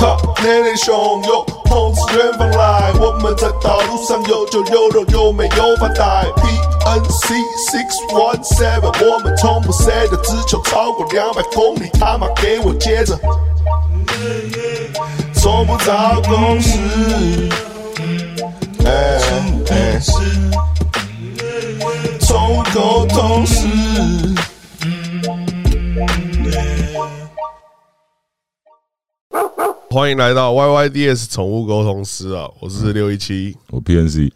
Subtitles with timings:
[0.00, 7.34] 他年龄汹涌，碰自远方来，我们在道路上有酒有肉，有没有发呆？PNC
[7.68, 13.14] six one seven，我们从不 say 的，只求超过两百公里，他妈给我接着，
[15.34, 16.78] 从不找公式。
[18.86, 19.20] 哎
[19.68, 20.00] 哎，
[22.20, 23.66] 从不沟通时。
[29.90, 32.50] 欢迎来到 YYDS 宠物沟通师啊！
[32.60, 34.30] 我是六一七，我 PNC。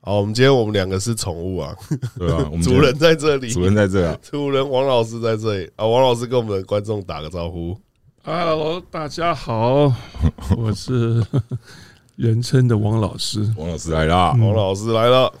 [0.00, 1.74] 好，我们今天我们两个是宠物啊，
[2.16, 7.76] 对啊，我们 主人在这里，主人在这啊，主人王老师在这里啊，王老师跟我们的观众打个招呼。
[8.22, 9.92] Hello，大家好，
[10.56, 11.24] 我是
[12.14, 15.32] 人称的王老师，王老师来啦，王老师来了。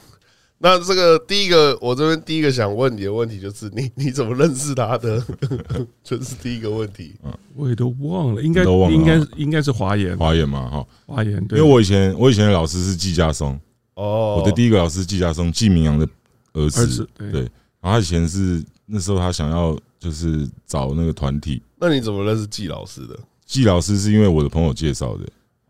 [0.58, 5.22] 那这个第一个，我这边第一个想问你的问题就是你，你 你怎么认识他的？
[6.02, 7.14] 这是第一个问题。
[7.54, 11.34] 我也都忘了，应该应该应该是华研，华研嘛，哈，华研。
[11.50, 13.58] 因为我以前我以前的老师是季家松，
[13.94, 16.08] 哦，我的第一个老师季家松，季明阳的
[16.54, 17.42] 儿子，对。
[17.80, 21.62] 然后他以前是那时候他想要就是找那个团体。
[21.78, 23.18] 那你怎么认识季老师的？
[23.44, 25.24] 季老师是因为我的朋友介绍的，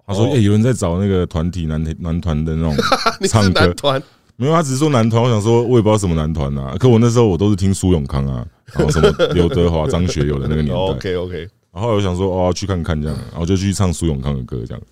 [0.06, 2.77] 他说：“哎，有人在找那个团体男男团的那种
[3.28, 4.00] 唱歌团。”
[4.37, 5.23] 没有，他只是说男团。
[5.23, 6.77] 我想说，我也不知道什么男团啊。
[6.79, 10.75] 可我那时候我都是听苏永康啊， 然后什么刘德华、张学友的那个年代。
[10.75, 11.48] OK OK。
[11.73, 14.83] 然后我想说，哦，去看看这样，然后就去唱苏永康的歌这样。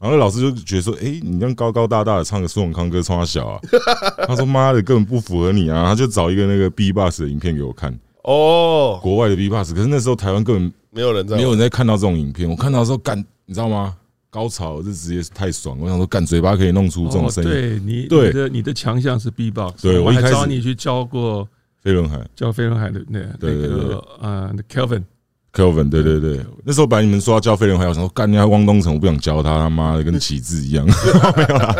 [0.00, 3.60] 然后老师就觉得说，哎，你这样高高大大的唱个苏永康歌，唱他小啊？
[4.26, 5.84] 他说妈的，根本不符合你啊！
[5.86, 7.96] 他就找一个那个 B-box 的影片给我看。
[8.24, 12.50] 哦，国外的 B-box，可是那时候台湾根本没有人在，没有人在看到这种影片。
[12.50, 13.94] 我看到的时候干，你知道吗？
[14.32, 15.78] 高潮，这直接是太爽！
[15.78, 17.50] 我想说，干嘴巴可以弄出这种声音。
[17.50, 19.82] 对你，对你的你的强项是 B-box。
[19.82, 21.46] 对，我还找你去教过
[21.82, 26.40] 飞轮海，教飞轮海的那那个呃，Kelvin，Kelvin，对对对。
[26.64, 30.86] 那时候把你们说要教飞轮海，我想说干人家汪东城，我不想教他，他妈的跟启智一样。
[31.36, 31.76] 没有啦，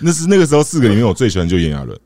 [0.00, 1.98] 那是那个时候四个里面我最喜欢就炎亚纶，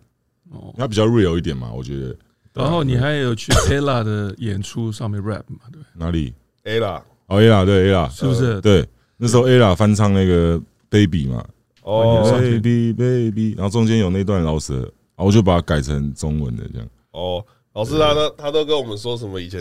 [0.77, 2.17] 他比较 real 一点嘛，我觉得。
[2.55, 5.58] 然后你还有去 Ella 的演出上面 rap 嘛？
[5.73, 8.61] 对，哪里？Ella，哦，Ella，对，Ella，是不是？
[8.61, 8.89] 对。
[9.18, 11.45] 那时候 Ella 翻唱那个 Baby 嘛，
[11.83, 14.84] 哦，Baby Baby，然后中间有那段老舌，然
[15.17, 16.89] 后我就把它改成中文的这样。
[17.11, 19.61] 哦，老师他都他都跟我们说什么以前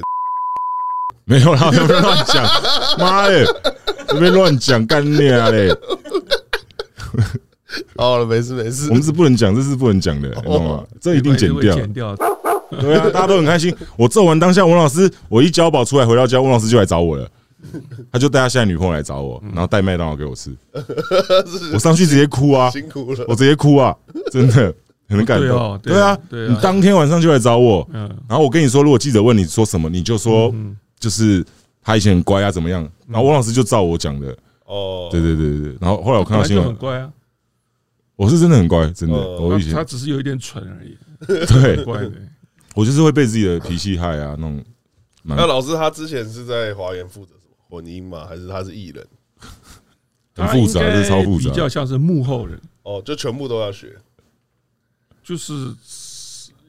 [1.25, 2.45] 没有啦，不要乱讲，
[2.99, 3.43] 妈耶，
[4.07, 5.69] 这边乱讲干你啊嘞！
[7.97, 10.85] 好了，没事没事，我们是不能讲，这是不能讲的，懂吗？
[11.01, 12.15] 这一定剪掉，剪掉。
[12.69, 13.75] 对啊，大家都很开心。
[13.97, 17.27] 我做完当下，王老师，我一交保出来回到家，王老师就来找我了。
[18.11, 20.55] 他就带他现在女朋友来找我，然后带麦当劳给我吃。
[21.73, 23.95] 我上去直接哭啊，辛苦了，我直接哭啊，
[24.31, 24.73] 真的
[25.09, 25.79] 很感动。
[25.79, 27.87] 对啊，你当天晚上就来找我，
[28.27, 30.53] 然后我跟你说，如果记者问你说什么，你就说
[30.99, 31.45] 就是
[31.81, 32.87] 他以前很乖啊，怎么样？
[33.07, 34.35] 然后王老师就照我讲的。
[34.65, 35.75] 哦，对对对对。
[35.79, 37.09] 然后后来我看到新闻，很乖啊，
[38.15, 39.15] 我是真的很乖，真的。
[39.15, 40.97] 我以前他只是有一点蠢而已。
[41.25, 42.01] 对，乖，
[42.75, 44.63] 我就是会被自己的脾气害啊，那种。
[45.23, 47.33] 那老师他之前是在华研负责。
[47.69, 48.25] 混音吗？
[48.25, 49.07] 还是他是艺人？
[50.35, 53.97] 很复杂，是超复杂，比较像是幕后人哦，就全部都要学。
[55.23, 55.53] 就是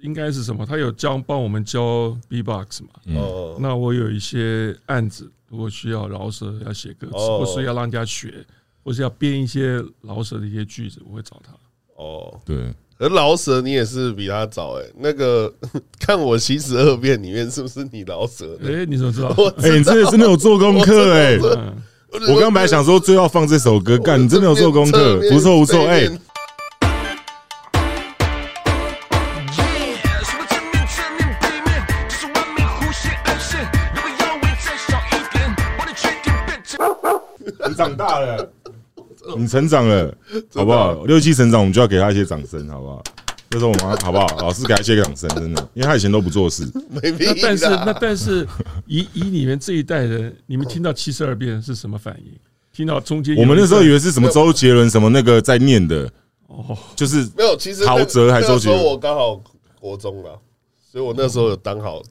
[0.01, 0.65] 应该是什么？
[0.65, 2.89] 他有教帮我们教 B-box 嘛？
[3.15, 8.45] 哦，那我有一些案子，如果需要饶舌要写歌词，或是要让人家学，
[8.83, 11.53] 或是要编一些饶舌的一些句子，我会找他。
[11.97, 12.73] 哦，对。
[13.01, 15.53] 而饶舌你也是比他早哎，那个
[16.01, 18.59] 看我七十二变里面是不是你饶舌？
[18.65, 19.29] 哎，你怎么知道？
[19.63, 21.39] 哎， 你真的真的有做功课哎！
[22.29, 26.09] 我刚本来想说最后放这首歌，干，你真的有做功课，不错不错哎。
[37.69, 38.51] 你 长大了。
[39.39, 40.15] 你成长了，
[40.55, 41.05] 好不好？
[41.05, 43.03] 六七成长，我们就要给他一些掌声，好不好？
[43.51, 44.27] 这是我们好不好？
[44.43, 46.71] 老师给他一些掌声，真的，因为他以前都不做事。
[46.91, 47.35] 没必要。
[47.41, 48.47] 但是，那但是，
[48.87, 52.33] 以以你们这一代人，你们听到七十二变是什么反应？
[52.73, 56.11] 听到中间，我们那时候以为是什么周杰伦什么那个在念的，
[56.47, 57.57] 哦，就是没有。
[57.57, 59.43] 其实陶喆还周杰伦，我刚好
[59.81, 60.39] 国中了，
[60.93, 62.03] 所以我那时候有当好。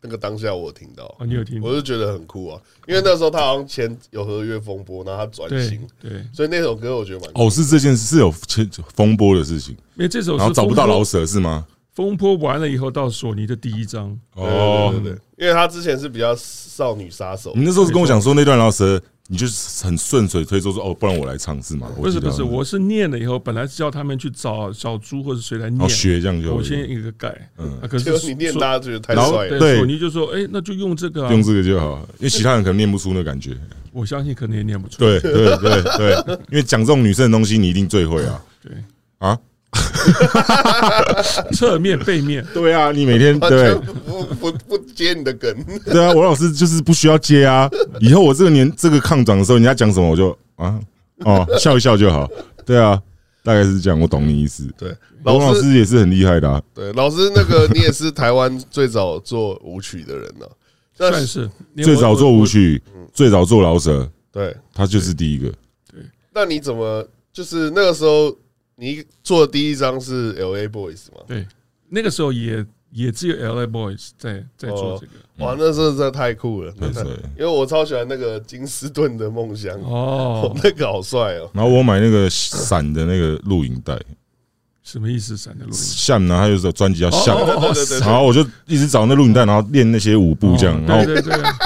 [0.00, 11.66] 那个当下我有听到，哦，你有听，我就觉得很酷啊，因为那时候他好像前有合约风波，然后他转型，对，所以那首歌我觉得蛮哦，是这件事是有前风波的事情，因为这首然后找不到老舍是吗？
[11.92, 19.02] 风波完了以后到索尼的第一张，哦，对对对，因为他之前是比较少女杀手，你那时候是跟我讲说那段饶舌。
[19.30, 21.86] 你就是很顺水推舟说哦，不然我来唱是吗？
[21.94, 26.54] 不是不是，我是念了以后，本来是叫他们去找小猪或者谁来念，学这样就。
[26.54, 33.54] 我先一个改，嗯，可是你念大家觉得太帅了，对，索尼就说，哎，那就用这个，用这个就好，因为其他人可能念不出那感觉。
[33.92, 34.98] 我相信可能也念不出。
[34.98, 38.42] 对对对对，因为讲这种女生的东西，你一定最会啊。
[38.62, 38.72] 对
[39.18, 39.38] 啊，
[41.52, 43.74] 侧面背面，对啊，你每天对
[44.06, 45.54] 不不不接你的梗。
[45.86, 47.68] 对啊，我老师就是不需要接啊。
[48.00, 50.78] 以后我这个年这个抗长的时候，人家讲什么我就啊
[51.24, 52.28] 哦笑一笑就好。
[52.64, 53.00] 对啊，
[53.42, 54.68] 大概是这样，我懂你意思。
[54.78, 54.94] 对，
[55.24, 56.62] 老师也是很厉害的啊。
[56.74, 60.46] 对，老师那个 你也是台湾最早做舞曲的人呢。
[60.94, 62.82] 算是最早做舞曲，
[63.14, 65.48] 最早做老舍，对，他就是第一个。
[65.88, 66.00] 对，
[66.34, 68.36] 那你怎么就是那个时候
[68.80, 70.68] 你做的第一张是 L.A.
[70.68, 71.22] Boys 吗？
[71.26, 71.44] 对，
[71.88, 73.66] 那个时候也也只有 L.A.
[73.66, 75.12] Boys 在在做这个。
[75.44, 76.72] 哇，那时候真的太酷了。
[76.72, 76.88] 对，
[77.36, 81.50] 因为我超喜欢那个金斯顿的梦想哦， 那个好帅哦。
[81.52, 83.98] 然后我买那个闪的那个录影带。
[84.90, 85.36] 什么意思？
[85.36, 87.36] 闪的录影像，然后他有首专辑叫像，
[88.00, 91.04] 然后我就一直找那录影带，然后练那些舞步这样，然后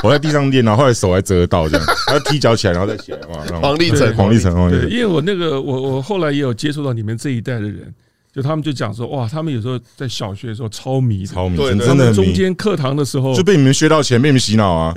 [0.02, 3.44] 我在地上练，然后后来手还折到这样，然后踢脚起来，然后再起来嘛。
[3.62, 4.90] 黄立成，黄立成，黄立成。
[4.90, 7.94] 因为我那个我我后来也有接触到你们这一代的人，
[8.34, 14.92] 就他们就讲说，哇，他们有时候在小学的时候超迷，超迷，真的中间课堂的时候就被你们学到钱，被你们洗脑啊，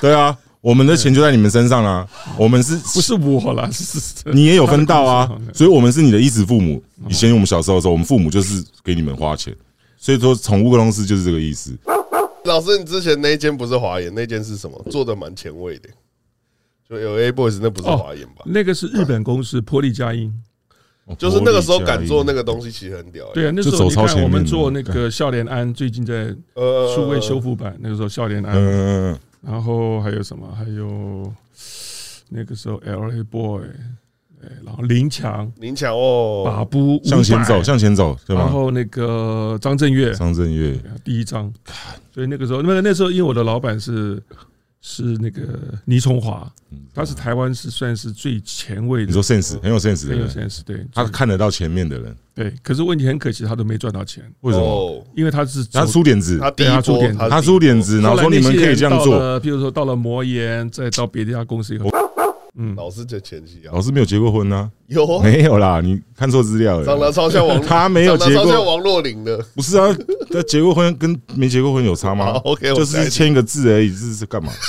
[0.00, 0.36] 对啊。
[0.62, 2.06] 我们的钱就在你们身上啦，
[2.38, 3.68] 我们是不是我啦？
[3.72, 6.80] 是你也有分到啊， 所以我们是你的衣食父母。
[7.08, 9.54] 以前我们小时候的时候，我们父母就是给你们花钱，
[9.98, 11.76] 所以说宠物公司就是这个意思。
[12.44, 14.80] 老师，你之前那间不是华研，那间是什么？
[14.88, 15.88] 做的蛮前卫的，
[16.88, 17.32] 就 L.A.
[17.32, 18.44] Boys 那不是华研吧？
[18.46, 20.32] 那个是日本公司波丽佳音，
[21.18, 23.26] 就是那个时候敢做那个东西，其实很屌。
[23.34, 29.18] 对啊，那时候你看我们做那个笑脸安，最近在呃数位修复版，那个时候笑脸安。
[29.42, 30.48] 然后还有什么？
[30.56, 31.32] 还有
[32.28, 33.22] 那个时候 L.A.
[33.22, 33.62] Boy，
[34.64, 38.42] 然后林强，林强哦，把布向前走，向前走，对吧？
[38.42, 41.52] 然后那个张震岳，张震岳第一张，
[42.12, 44.22] 所以那个时候，那那时候因为我的老板是。
[44.84, 45.42] 是那个
[45.84, 46.52] 倪崇华，
[46.92, 49.06] 他是台湾是算是最前卫的。
[49.06, 52.14] 你说 sense 很有 sense，很有 sense，对，他看得到前面的人。
[52.34, 54.24] 对，可是问题很可惜，他都没赚到钱。
[54.40, 55.06] 为什么？
[55.14, 59.40] 因为他是他输点子，他第一出点子，他输点子，然后说你们可以这样做。
[59.40, 61.88] 譬如说到了魔岩，再到别的家公司以后。
[62.62, 64.70] 嗯，老师在前妻啊，老师没有结过婚呢？
[64.86, 65.80] 有没有啦？
[65.82, 66.86] 你看错资料了。
[66.86, 69.36] 长得超像王， 他没有结过，像王若琳的。
[69.56, 69.88] 不是啊，
[70.30, 72.28] 他结过婚跟没结过婚有差吗？
[72.44, 74.52] OK，就是签一个字而已，这是干嘛？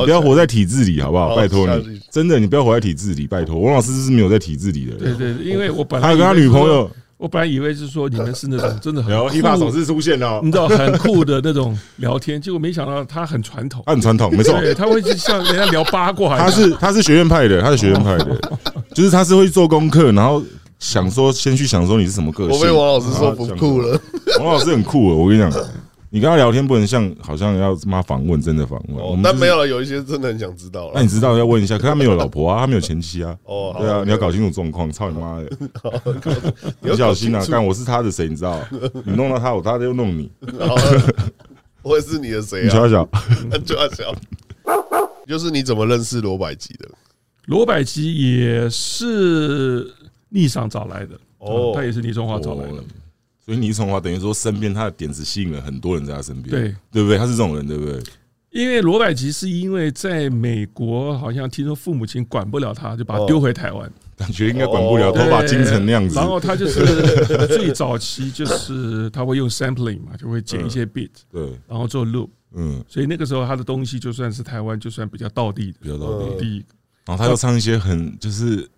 [0.00, 1.36] 你不要活在体制里，好不好？
[1.36, 3.60] 拜托你，真的，你不要活在体制里，拜托。
[3.60, 4.96] 王老师是没有在体制里的。
[4.96, 6.90] 对对，因为我本来他跟他女朋友，
[7.24, 16.36] 我本来以为是说你们是那种 真的很酷，一把手是出现了，你知道很酷的那种聊天，结果没想到他很传统，他很传统，没错，对，他会去像人家聊八卦。
[16.36, 18.38] 他是他是学院派的，他是学院派的，
[18.94, 20.42] 就是他是会做功课，然后
[20.78, 22.58] 想说先去想说你是什么个性。
[22.58, 23.98] 我被王老师说不酷了，
[24.38, 25.50] 王老师很酷哦，我跟你讲。
[26.14, 28.98] 你跟他聊天不能像好像要妈访问，真的访问。
[28.98, 30.92] 哦，但没有了，有一些真的很想知道了。
[30.94, 33.36] 那你知道要问一下，可他没有老婆啊，他没有前妻啊。
[33.42, 34.88] 哦，对啊，你要搞清楚状况。
[34.92, 35.50] 操你妈的！
[36.80, 37.44] 你小心啊！
[37.46, 38.28] 干我是他的谁？
[38.28, 38.60] 你知道？
[39.04, 40.30] 你弄到他，我他又弄你。
[41.82, 42.70] 我也是你的谁啊？
[42.70, 43.08] 小小，
[43.66, 44.14] 小小，
[45.26, 46.88] 就是你怎么认识罗百吉的？
[47.46, 49.92] 罗百吉也是
[50.28, 52.84] 逆商找来的哦，他也是逆中华找来的。
[53.44, 57.18] 所以倪崇华等于说身边他的点子吸引了很多人在他身边，对对不对？
[57.18, 58.02] 他是这种人，对不对？
[58.50, 63.92] 因为罗百吉是因为在美国，好像听说父母亲管不了他，就把他丢回台湾。
[64.16, 66.14] 感觉应该管不了，头发金成那样子。
[66.14, 76.38] 然后他就是最早期，就是他会用 sampling 嘛，就会剪一些 beat，对，然后做 loop，嗯，所以那个时候他的东西就算是台湾，就算比较道地的，比较道地。
[76.38, 76.66] 第一个，
[77.06, 78.68] 然后他又唱一些很就是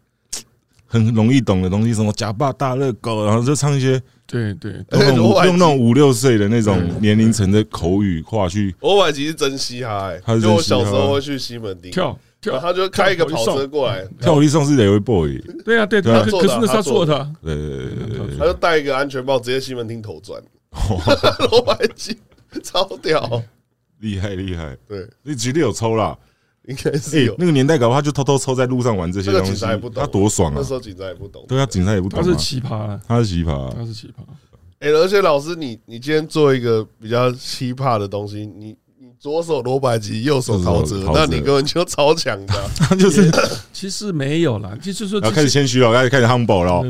[0.86, 4.02] 很容易懂的东西，什么假霸大热狗，然后就唱一些。
[4.26, 4.72] 对对，
[5.14, 8.74] 用用那种五六岁的那种年龄层的口语话去。
[8.80, 14.98] 罗百吉是真嘻哈，哎，就我小时候会去西门町跳跳，他就开一个跑车过来，跳舞一送是 L.A.
[14.98, 15.38] Boy。
[15.64, 17.68] 对啊，对，他可是那他做的，对对
[18.08, 20.42] 对对，他就戴一个安全帽，直接西门町头转。
[21.50, 22.18] 罗百吉
[22.62, 23.42] 超屌，
[24.00, 24.76] 厉害厉害。
[24.86, 26.16] 对，你绝对有抽啦。
[26.66, 29.64] 应该是有那个年代搞，他就偷偷抽在路上玩这些东西。
[29.94, 30.56] 他多爽啊！
[30.58, 31.44] 那时候警察也不懂。
[31.46, 32.20] 对啊，警察也不懂。
[32.20, 34.22] 他是奇葩，他是奇葩，他是奇葩。
[34.80, 42.54] 哎，而且老师，你你今天做一个比较奇葩的东西，你你左手罗百吉，右手陶喆，那你根本就超强的。
[42.76, 43.32] 他就是，
[43.72, 46.84] 其实没有啦，就是说，要开始谦虚了，开始开始 humble 了。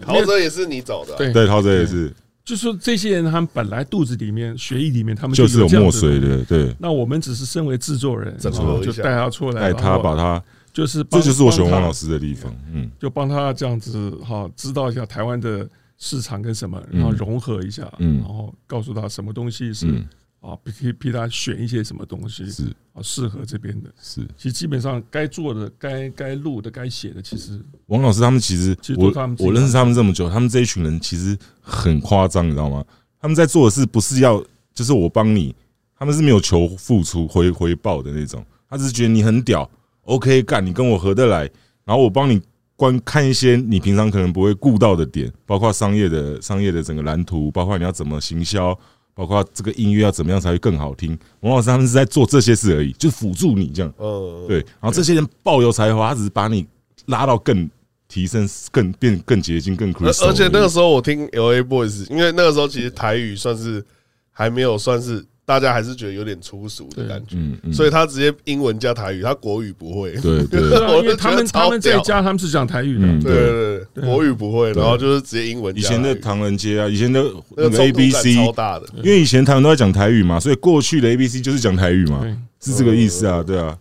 [0.00, 2.12] 陶喆也是你找的，对对，陶喆也是。
[2.44, 6.44] 就是说，这些人他们本来肚子里面、血液里面，他们就是有墨水的。
[6.44, 12.52] 对，那我们只是身为制作人，然后就带他出来，带他把他，就是这就是我喜欢王老师的地方。
[12.72, 15.68] 嗯，就帮他这样子哈，知道一下台湾的
[15.98, 19.86] 市场跟什么，然后融合一下，嗯，然后告诉他什么东西是
[20.42, 23.88] 啊，逼逼他选一些什么东西是啊，适合这边的。
[24.02, 32.84] 是，其实基本上该做的、该该录的、该写的，其实王老师他们其实，我我认识他们这么久，他们这一群人其实很夸张，你知道吗？
[33.20, 34.44] 他们在做的事不是要，
[34.74, 35.54] 就是我帮你，
[35.96, 39.70] 他们是没有求付出回回报的那种，他只是觉得你很屌
[40.02, 41.48] ，OK 干，你跟我合得来，
[41.84, 42.42] 然后我帮你
[42.74, 48.76] 观看一些你平常可能不会顾到的点，包括商业的商业的整个蓝图，包括你要怎么行销。
[49.14, 51.18] 包括这个音乐要怎么样才会更好听？
[51.40, 53.92] 王老师他们是在做这些事而已，就是辅助你这样。
[53.98, 54.58] 嗯，对。
[54.58, 56.66] 然后这些人抱有才华，他只是把你
[57.06, 57.70] 拉到更
[58.08, 60.28] 提升、更变、更捷径、更 crystal。
[60.28, 63.84] 而且那个时候我听 LA Boys，因为那个时候其实台语算是
[64.30, 65.24] 还没有算是。
[65.60, 70.60] 大家还是觉得有点粗俗的感觉，嗯嗯，所以他直接英文加台语，他国语不会，对对，
[71.02, 73.32] 因为他们他们在家他们是讲台语的，对。
[73.32, 75.76] 对对，国语不会，然后就是直接英文。
[75.76, 77.22] 以前的唐人街啊，以前的
[77.56, 82.24] 那个 A B C 超大的，因为以前他们都在讲台语嘛，所以过去的 A B C 就是讲台语嘛，
[82.60, 83.76] 是这个意思啊，对啊，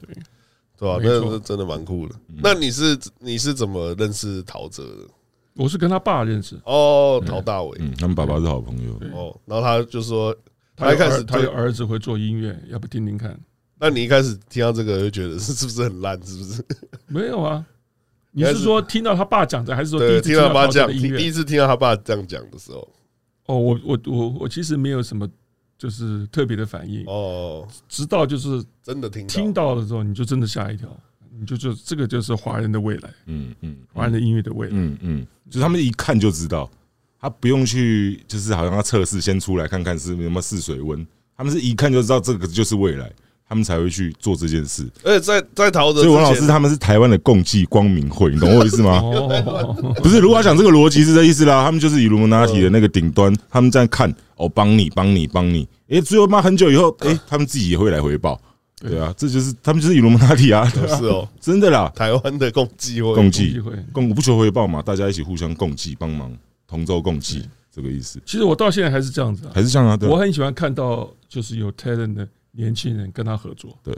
[0.78, 0.98] 对吧？
[1.01, 2.16] 那是真的蛮酷的。
[2.42, 5.08] 那你是你是怎么认识陶喆的？
[5.56, 6.56] 我是跟他爸认识。
[6.66, 8.94] 哦，陶大伟，嗯，他们爸爸是好朋友。
[9.13, 10.36] 哦，然后他就说。
[10.75, 13.40] 他一开始他有儿子会做音乐，要不听听看？
[13.80, 16.16] 那你一开始听到这个就觉得是 是不是很烂？
[16.25, 16.66] 是不是？
[17.08, 17.66] 没有啊，
[18.32, 21.18] 你是说听到他爸讲的，还是说第一次听到他爸讲音乐？
[21.18, 22.88] 第一次听到他爸这样讲的时候，
[23.48, 25.28] 哦，我我我我其实没有什么
[25.78, 30.88] 就是特别的反应哦，直到就是真的听听到的时候，你就真的吓一跳，
[31.32, 36.70] 你就就这个就是华人的未来，嗯嗯，华人的音乐的未来，嗯嗯，就他们一看就知道。
[37.22, 41.06] 他不用去，就是好像要测试，先出来看看是有没有试水温。
[41.38, 43.12] 他们是一看就知道这个就是未来，
[43.48, 44.90] 他们才会去做这件事。
[45.04, 49.01] 而且在在陶喆，所以王老师他们是台湾的共济光明会，你懂我意思吗？
[50.01, 51.63] 不是，如果要讲这个逻辑是这意思啦。
[51.63, 55.68] 他们就是以卢蒙纳提的那个顶端，他们在看哦，帮你，帮你，帮你。
[55.90, 58.40] 诶，最后妈很久以后，诶，他们自己也会来回报。
[58.80, 60.66] 对啊，这就是他们就是以卢蒙纳提啊，
[60.98, 61.92] 是哦，真的啦。
[61.96, 66.32] 台湾的共济会，共济会，共不求回报嘛，大家一起互相共济帮忙。
[66.72, 70.00] 同舟共济这个意思，其实我到现在还是这样子，还是这样啊。
[70.04, 73.94] 我很喜欢看到就是有 talent 的年轻人跟他合作，对，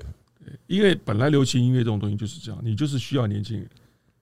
[0.66, 3.70] 因为本来流行音乐这种东西就是这样，你就是需要年轻人。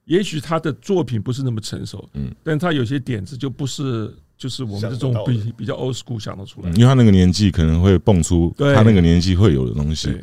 [0.04, 10.14] 也许他的作品不是那么成熟，嗯，但他有些点子就不是就是我们这种比比较 old school 想得出来，因为他那个年纪可能会蹦出他那个年纪会有的东西，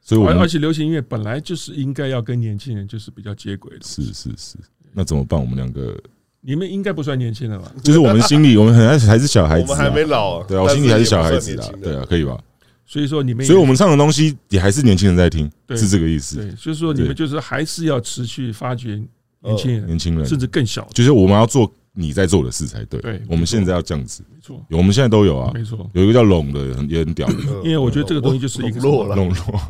[0.00, 4.56] 所以，而且流行音乐本来就是应该要跟年轻人就是比较接轨的，是是是。
[4.92, 5.38] 那怎么办？
[5.38, 6.00] 我们两个。
[6.42, 7.70] 你们应该不算年轻人吧？
[7.84, 10.42] 就是我们心里，我们还还是小孩子，我们还没老。
[10.44, 11.68] 对啊，我心里还是小孩子啊。
[11.82, 12.38] 对啊，可以吧？
[12.86, 16.36] 所以说你们，所以我们唱的东西也还是年轻人在听，是这个意思。
[16.36, 19.00] 对，所以说你们就是还是要持续发掘
[19.42, 20.88] 年轻人，年轻人，甚至更小。
[20.92, 23.00] 就是我们要做你在做的事才对。
[23.00, 24.24] 对，我们现在要这样子。
[24.28, 25.52] 没错，我们现在都有啊。
[25.54, 27.28] 没错，有一个叫龙的，也很屌。
[27.62, 29.60] 因为我觉得这个东西就是一个落了，笼络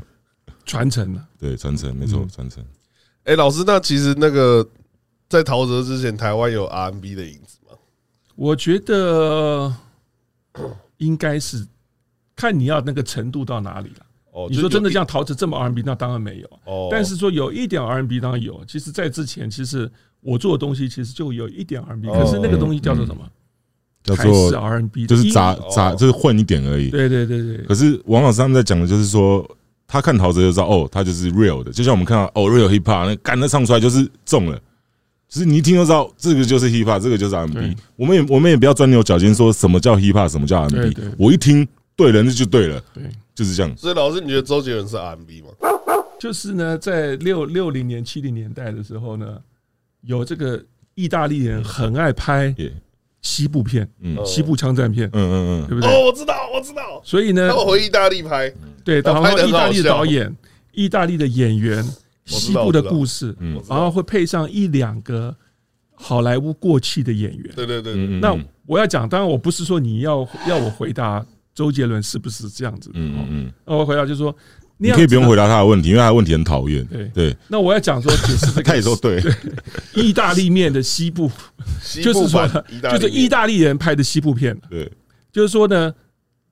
[0.65, 1.23] 传承了。
[1.39, 2.65] 对，传承没错，传承。
[3.25, 4.67] 哎，老师，那其实那个。
[5.31, 7.79] 在陶喆之前，台湾有 R&B 的影子吗？
[8.35, 9.73] 我觉得
[10.97, 11.65] 应该是
[12.35, 14.07] 看你要那个程度到哪里了。
[14.33, 16.61] 哦，你说真的像陶喆这么 R&B，那当然没有。
[16.65, 18.61] 哦，但是说有一点 R&B 当然有。
[18.67, 19.89] 其实，在之前，其实
[20.21, 23.25] 我做的东西其实就有一点 R&B，可是那个东西叫做什么？
[24.03, 26.91] 叫做 RNB，就是杂杂，就是混一点而已。
[26.91, 27.65] 对对对对。
[27.67, 29.49] 可是王老师他们在讲的就是说，
[29.87, 31.71] 他看陶喆就知道，哦，他就是 real 的。
[31.71, 34.61] 就像我们看到哦，real hip hop，那干的唱出来就是中了。
[35.31, 37.77] 就是你一听就知道，这个就是 hip hop，这个就是 R&B。
[37.95, 40.93] 我们也我们也不要钻牛角尖，说什么叫 hip hop，什么叫 R&B。
[41.17, 42.83] 我一听对了，那就对了。
[42.93, 43.73] 对，就是这样。
[43.77, 45.49] 所以老师，你觉得周杰伦是 R&B 吗？
[46.19, 49.39] 就是呢，在六六零年、七零年代的时候呢，
[50.03, 50.61] 有这个
[50.97, 52.53] 意大利人很爱拍
[53.23, 55.89] 西部片，嗯，西部枪战片，嗯嗯嗯，对不对？
[55.89, 57.01] 哦，我知道，我知道。
[57.05, 60.37] 所以呢，他回意大利拍，对，然后意大利的导演、
[60.73, 61.85] 意大利的演员。
[62.39, 65.35] 西部的故事，嗯，然后会配上一两个
[65.95, 67.53] 好莱坞过气的演员。
[67.55, 67.95] 对对对。
[68.21, 72.91] 那我要讲，当然我不是说你要要我回答周杰伦是不是这样子。
[72.95, 73.53] 嗯嗯。
[73.67, 74.35] 那我回答就是说，
[74.79, 76.85] 你可以不用回答他的问题，因为他的问题很讨厌。
[76.87, 77.37] 对对。
[77.49, 79.23] 那我要讲说，解释这个， 他也说对。
[79.95, 81.31] 意大利面的西部，
[82.03, 82.47] 就是说，
[82.83, 84.57] 就是意大利人拍的西部片。
[84.71, 84.91] 对，
[85.33, 85.93] 就是说呢。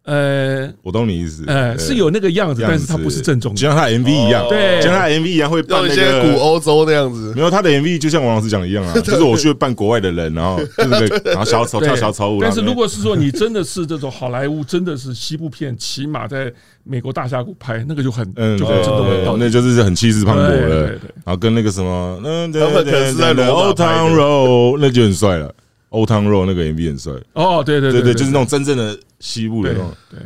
[0.08, 1.44] 呃，我懂你意思。
[1.46, 7.34] 呃，是有那个样子，但是它不是正宗，就像他 MV 一样，对，就像他 MV 一样会扮那个古欧洲那样子。
[7.36, 12.40] 没有他的 MV，就像王老师讲的一样啊， 就是我去扮国外的人，然 后就是然后小丑跳小丑舞。
[12.40, 16.50] 但是如果是说你真的是这种好莱坞，真的是西部片，起码在
[16.84, 20.86] 美国大峡谷拍，那个就很嗯，就很正宗，那就是很气势磅礴了。
[20.86, 25.54] 然后跟那个什么，嗯，对对对，在 Old Town Road，那就很帅了。
[25.90, 27.12] Old Town Road 那个 MV 很帅。
[27.32, 29.94] 哦，对对对对，就是那种真正的西部的那种。
[30.10, 30.20] 对。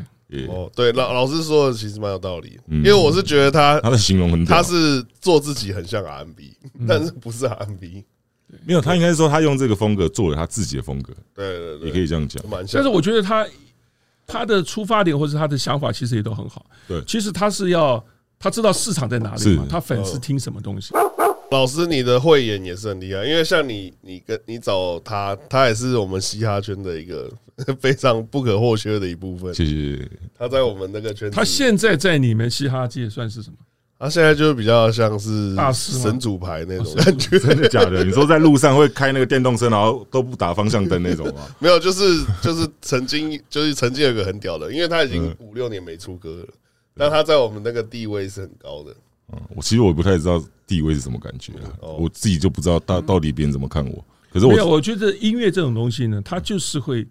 [0.48, 6.54] 哦，对，老老师说的其实蛮有道理，因为我是觉得他他的形容很，他是做自己很像 RMB，
[6.88, 8.02] 但是不是 RMB，
[8.64, 12.42] 没有，他应该是说他用这个风格做了他自己的风格，对对对，也可以这样讲。
[12.72, 13.46] 但是我觉得他
[14.26, 16.64] 他的出发点或者他的想法其实也都很好。
[16.88, 18.02] 对，其实他是要
[18.38, 20.94] 他知道市场在哪里嘛，他粉丝听什么东西。
[21.52, 27.30] 老师，你的慧眼也是很厉害，因为像你，你跟你找他，他也是我们嘻哈圈的一个
[27.78, 29.54] 非常不可或缺的一部分。
[29.54, 30.08] 谢谢。
[30.36, 33.56] 他在我们那个圈，他现在在你们嘻哈界算是什么？
[33.98, 38.02] 他现在就比较像是大师神主牌那种感觉，真的假的？
[38.02, 41.46] 你说在路上会开那个电动车，然后都不打方向灯那种吗？
[41.60, 42.02] 没有，就是
[42.42, 46.48] 就是曾经就是曾经有个很屌的，因为他已经五六年没出歌了，
[46.96, 48.92] 但他在我们那个地位是很高的。
[49.32, 50.42] 嗯，我其实我不太知道
[50.72, 51.52] 地位是什么感觉，
[51.82, 54.02] 我自己就不知道到到底别人怎么看我。
[54.30, 57.06] 可是我，没有，我觉得音乐这种东西呢，它就是会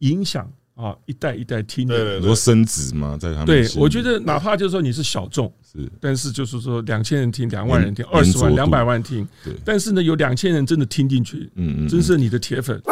[0.00, 2.18] 影响啊一代一代听的。
[2.18, 3.16] 你说升值吗？
[3.16, 9.54] 在他们对，我觉得哪怕就是说你是小众，是，但是就是说两千人听，两万人听，二十万、两百万听，对。
[9.64, 12.82] 但是呢，有两千人真的听进去，嗯嗯，真是你的铁粉。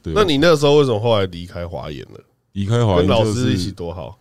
[0.00, 2.20] 对，那你那个时候为什么后来离开华研了？
[2.52, 4.16] 离开华研，跟老师一起多好。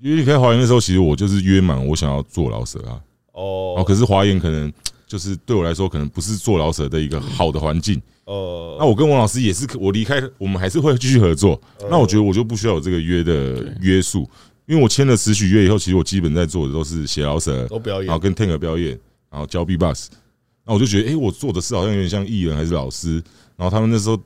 [0.00, 3.00] 因为离开华研的时候，其实我就是约满，我想要做老师啊。
[3.34, 4.72] 哦，可是华研可能
[5.06, 8.00] 就是对我来说，可能不是做老舍的一个好的环境。
[8.24, 11.60] 哦，那我跟王老师也是，我离开，我们还是会继续合作。
[11.90, 14.20] 那我觉得我就不需要有这个约的约束，
[14.66, 17.68] 因为我签了词曲约以后，其实我基本在做的都是写饶舌，
[18.06, 18.98] 然后跟 Tank 表演，
[19.30, 20.06] 然后教 B bus。
[20.64, 23.22] 那我就觉得，哎，我做的事好像有点像艺人还是老师。
[23.56, 24.18] 然后他们那时候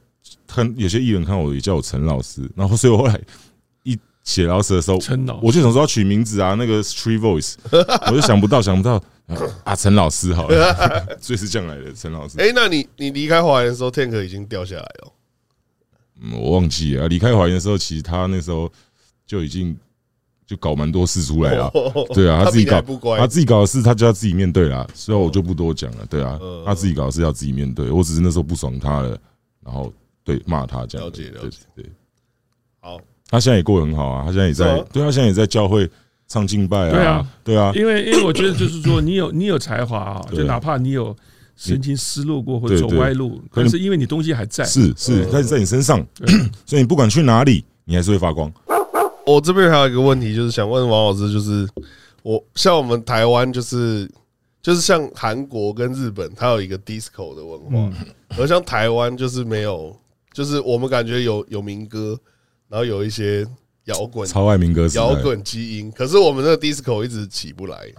[0.46, 3.18] 看有些艺人看我也叫我陈老师，然后所以我后来。
[4.28, 4.98] 写饶舌的时候，
[5.42, 7.54] 我就想说要取名字啊，那个 Street Voice，
[8.10, 9.02] 我就想不到，想不到
[9.64, 10.76] 啊，陈老师好了，
[11.18, 12.38] 所以是这样来的，陈老师。
[12.38, 15.12] 哎，那你你离开华研的时候，Tank 已经掉下来了。
[16.20, 17.08] 嗯，我忘记了。
[17.08, 18.70] 离开华研的时候，其实他那时候
[19.26, 19.74] 就已经
[20.46, 21.72] 就搞蛮多事出来了。
[22.12, 22.82] 对啊，他自己搞，
[23.16, 24.86] 他自己搞的事，他就要自己面对啦。
[24.92, 26.04] 所以我就不多讲了。
[26.04, 27.90] 对啊，他自己搞的事要自己面对。
[27.90, 29.18] 我只是那时候不爽他了，
[29.64, 29.90] 然后
[30.22, 31.06] 对骂他这样。
[31.06, 31.90] 了解了解，对，
[32.80, 33.00] 好。
[33.28, 35.88] 他现在也过得很好啊，他现在也在，对，他现在也在教会
[36.26, 41.14] 唱敬拜啊，对啊，对啊，因为因为我觉得就是说，你有 你有才华啊，就哪怕你有
[41.56, 46.04] 曾经失落过或者走歪路，可是因为你东西还在，是是，他是在你身上，
[46.64, 48.50] 所以你不管去哪里，你还是会发光。
[49.26, 51.68] 我这边还有一个问题，就是想问王老师，就是
[52.22, 54.10] 我像我们台湾，就是
[54.62, 57.96] 就是像韩国跟日本，它有一个 disco 的文化，
[58.38, 59.94] 而像台湾就是没有，
[60.32, 62.18] 就是我们感觉有有民歌。
[62.68, 63.46] 然后有一些
[63.84, 65.90] 摇滚，超爱民歌，摇滚基因。
[65.90, 67.92] 可是我们那个 disco 一直起不来，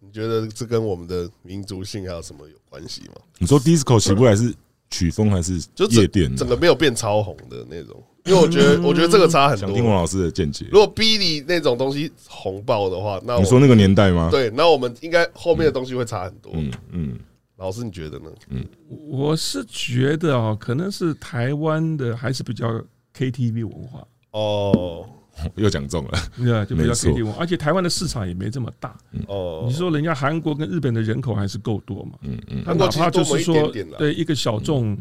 [0.00, 3.14] 你觉得这跟我们的民族性还有什么有关系吗？
[3.38, 4.54] 你说 disco 起不来是
[4.90, 6.34] 曲风还是就夜店？
[6.36, 9.66] 整个没有变超红的那种，因为我觉得，我觉得这个差很多。
[9.66, 10.66] 想听王老师的见解。
[10.70, 14.28] 如果 Billy 那种东西红爆的话，那你说那个年代吗？
[14.30, 16.52] 对，那我们应该后面的东西会差很多。
[16.54, 17.18] 嗯嗯，
[17.56, 18.30] 老师你觉得呢？
[18.48, 18.64] 嗯，
[19.08, 22.82] 我是觉得啊，可能是台湾的还是比较
[23.16, 24.06] KTV 文化。
[24.36, 25.08] 哦，
[25.54, 28.94] 又讲中了，对啊，就比较 KTV，而且台湾的市场也没这么大。
[29.28, 32.18] 哦，你说人家韩国跟日本的人口还是够多嘛？
[32.20, 34.96] 嗯嗯，他哪怕就是说，对一个小众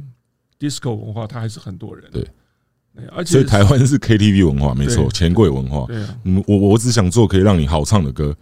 [0.57, 2.05] disco 文化，他还是很多人。
[2.13, 2.25] 对，
[3.11, 5.85] 而且所以台湾是 KTV 文化，没错，钱柜文化。
[5.87, 8.33] 对啊，嗯，我我只想做可以让你好唱的歌，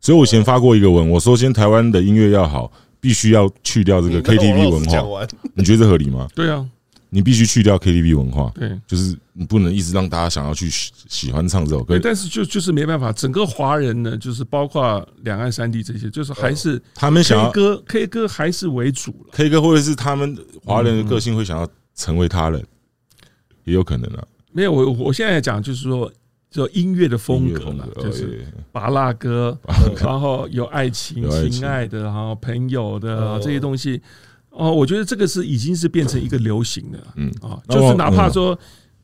[0.00, 5.26] 所以我以前发过一个文，我说先台湾的音乐要好，必须要去掉这个 KTV 文化。
[5.54, 6.28] 你觉得这合理吗？
[6.34, 6.68] 对啊。
[7.14, 11.96] 你必须去掉 KTV 文化，对，就是你不能一直让大家想要去喜欢唱这首歌。
[12.02, 22.60] 但是就就是没办法，整个华人呢，就是包括两岸三地这些，就是还是他们想要 K 歌，K 歌还是为主 K 歌或者是他们华人的个性会想要成为他人，
[23.62, 24.24] 也有可能啊。
[24.50, 26.12] 没有，我我现在讲就是说，
[26.50, 29.56] 就音乐的风格嘛，就是芭乐歌，
[30.02, 34.02] 然后有爱情、情爱的，然后朋友的这些东西。
[34.56, 38.56] 哦，我觉得这个是已经是变成一个流行的，嗯啊，就是哪怕说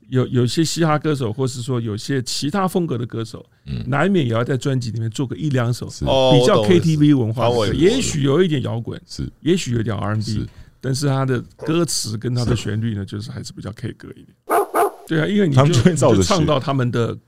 [0.08, 10.46] 有有些嘻哈歌手，或是说有些其他风格的歌手，嗯，难免也要在专辑里面做个一两首比较 KTV 文化的，也许有一点摇滚，是，也许有点 R&B，
[10.80, 14.28] 但是他的歌词跟他的旋律呢，就是还是比较 K 歌一点。
[15.08, 17.18] 对啊，因为你就唱到他们的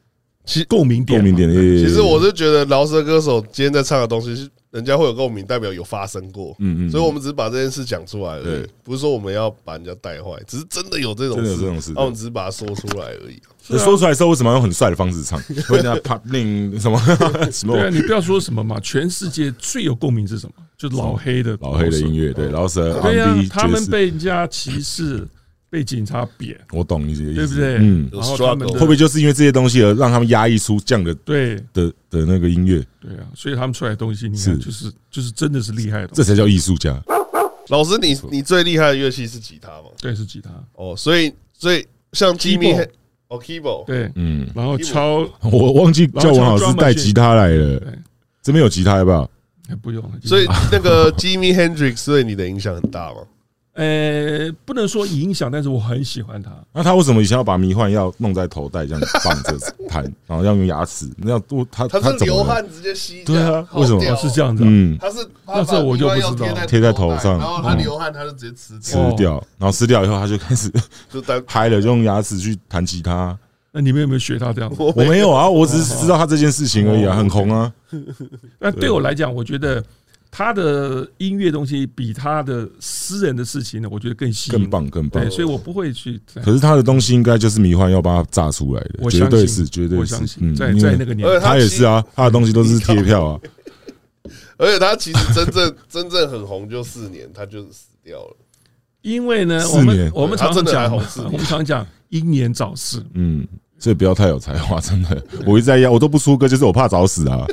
[0.45, 1.51] 其共鸣点，共鸣点。
[1.51, 4.49] 其实我是觉得饶舌歌手今天在唱的东西是。
[4.73, 13.39] 人家会有共鸣，代表有发生过，嗯嗯，所以我们只是把这件事讲出来而已，不是说我们要把人家带坏，只是真的有这种事，真的有这种事，我们只是把它说出来而已。
[13.79, 15.39] 说出来之后，为什么要用很帅的方式唱？
[15.69, 16.99] 人家 popping 什么
[17.53, 17.75] 什么？
[17.75, 20.55] 对啊，你不要说什么嘛，全世界最有共鸣是什么？
[20.79, 22.99] 就老黑的老黑的音乐，对，饶舌。
[23.03, 25.29] 对呀，他们被人家歧视，
[25.73, 27.77] 被警察扁，我懂你这个意思，对不对？
[27.81, 32.85] 嗯，然后他们会不会就是因为这些东西而让他们压抑出这样的对的的那个音乐？
[33.01, 37.03] 对啊，所以他们出来的东西，你看，就是就是真的是厉害的，这才叫艺术家。
[37.69, 39.89] 老师，你你最厉害的乐器是吉他吗？
[39.99, 40.51] 对，是吉他。
[40.75, 42.87] 哦，所以所以像 Jimmy
[43.29, 47.83] 哦，Keyboard，对，嗯，然后敲， 我忘记叫王老师带吉他来了。
[48.43, 49.31] 这边有吉他要不要？
[49.81, 50.11] 不用了。
[50.23, 53.23] 所以那个 Jimmy Hendrix 对你的影响很大吗？
[53.75, 56.51] 呃，不能说影响，但是我很喜欢他。
[56.75, 59.57] 那他为什么以前要把迷幻药弄在头戴这样放着
[59.89, 61.11] 弹，然后要用牙齿？
[61.17, 63.25] 那要多他他是流汗直接吸？
[63.25, 64.63] 对啊，为什么是这样子？
[64.67, 66.67] 嗯，他是那这我就不知道。
[66.67, 70.71] 贴在头上，然后他流汗，他就直接吃吃掉，然后吃掉以后，他就开始
[71.09, 73.35] 就 拍了，就用牙齿去弹吉他。
[73.75, 74.77] 那你们有没有学他这样子？
[74.83, 77.73] 我没有啊，我只是知道他这件事情而已啊，很红啊。
[78.61, 79.83] 那对我来讲，我觉得。
[80.35, 85.23] 他的音乐东西比他的私人的事情呢，我觉得更吸引，更棒，更棒。
[85.23, 86.18] 对，所以我不会去。
[86.42, 90.01] 可是他的东西应该就是迷幻要把它炸出来的，绝对是，绝对是。
[90.01, 93.40] 我相信，在在那个年代，他也是啊，他的东西都是贴票啊。
[94.57, 98.37] 而且他其实真正 真正很红就四年，他就死掉了。
[99.03, 100.90] 因为呢，我们我们常常讲，
[101.31, 103.05] 我们常讲英年早逝。
[103.12, 103.47] 嗯，
[103.79, 105.23] 所以不要太有才华，真的。
[105.45, 107.45] 我一直在压，我都不出歌，就是我怕早死啊。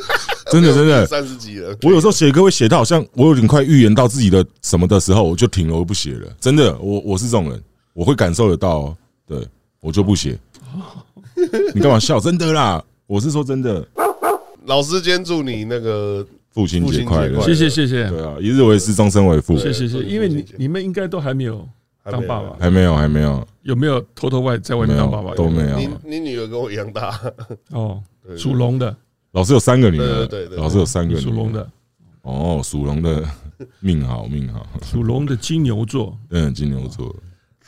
[0.51, 1.75] 真的真的，三十几了。
[1.83, 6.27] 我有时候写歌会写到好像我有点快预言到自己的什么的时候，我就停了，我不写了。
[6.39, 8.95] 真的，我我是这种人，我会感受得到。
[9.27, 9.47] 对，
[9.79, 10.37] 我就不写。
[11.73, 12.19] 你干嘛笑？
[12.19, 13.87] 真的啦，我是说真的。
[14.65, 17.41] 老师，今天祝你那个父亲节快乐！
[17.41, 18.09] 谢谢谢谢。
[18.09, 19.57] 对啊，一日为师，终身为父。
[19.57, 20.03] 谢谢谢谢。
[20.03, 21.67] 因为你你们应该都还没有
[22.03, 23.47] 当爸爸，还没有还没有。
[23.63, 25.33] 有没有偷偷外在外面当爸爸？
[25.35, 25.77] 都没有。
[25.77, 27.19] 你你女儿跟我一样大
[27.71, 28.01] 哦，
[28.35, 28.95] 属龙的。
[29.31, 31.69] 老师有三个女儿，对对对，老师有三个属龙的，
[32.23, 33.23] 哦，属龙的
[33.79, 37.15] 命好命好，属龙的金牛座，嗯，金牛座。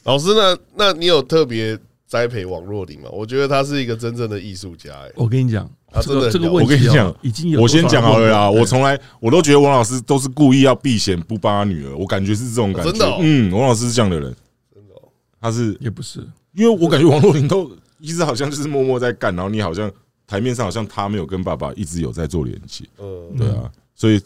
[0.04, 0.58] 老师呢？
[0.76, 3.10] 那你有特别栽培王若琳吗？
[3.12, 4.92] 我觉得他是一个真正的艺术家。
[4.92, 7.62] 哎，我跟你讲，他真的这个问题，我跟你讲，已经有。
[7.62, 12.92] 我先讲好了啦，我从来我都觉得王老师都是故意要避嫌不帮他女儿，我感觉是这种感觉。
[12.92, 14.36] 真的，嗯，王老师是这样的人，
[14.74, 14.96] 真的，
[15.40, 17.70] 他是也不是，因为我感觉王若琳都
[18.00, 19.90] 一直好像就是默默在干，然后你好像。
[20.32, 24.22] 台面上好像他没有跟爸爸一直有在做联系，嗯，对啊，所以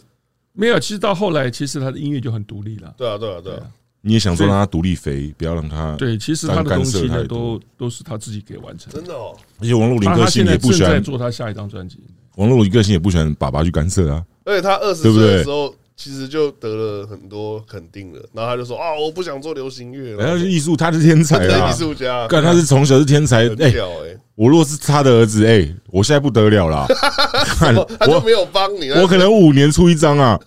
[0.52, 0.78] 没有。
[0.78, 2.94] 其实到后来，其实他的音乐就很独立了。
[2.96, 3.66] 对啊，对啊，对啊。
[4.02, 6.16] 你也想说让他独立飞，不要让他对。
[6.16, 8.92] 其实他的东西呢，都都是他自己给完成。
[8.92, 9.36] 真的哦。
[9.58, 11.98] 而且王若琳个性也不喜欢做他下一张专辑。
[12.36, 14.24] 王若琳个性也不喜欢爸爸去干涉啊。
[14.44, 15.74] 而且他二十岁的时候。
[15.96, 20.26] 其实就得了很多肯定了，然后他就说啊，我不想做流行乐了。
[20.26, 22.26] 他是艺术，他是天才啊，艺术家。
[22.28, 23.48] 干，他是从小是天才。
[23.58, 23.72] 哎，
[24.34, 26.86] 我如果是他的儿子，哎，我现在不得了啦。
[27.98, 30.38] 他就没有帮你，我可能五年出一张啊。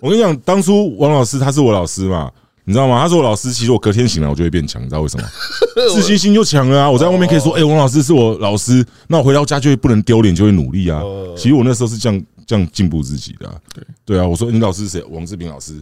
[0.00, 2.28] 我跟你讲，当初王老师他是我老师嘛，
[2.64, 3.00] 你知道吗？
[3.00, 5.24] 他是我老师，其实我隔天醒来我就会变强，你知道为什么？
[5.94, 6.90] 自信心就强了啊！
[6.90, 11.00] 我在外面可以说，哎，王老师是我老师，那我回到家就会不能丢脸，就会努力啊。
[11.36, 12.20] 其实我那时候是这样。
[12.46, 14.26] 这样进步自己的，对对啊！
[14.26, 15.02] 我说你老师是谁？
[15.04, 15.80] 王志平老师。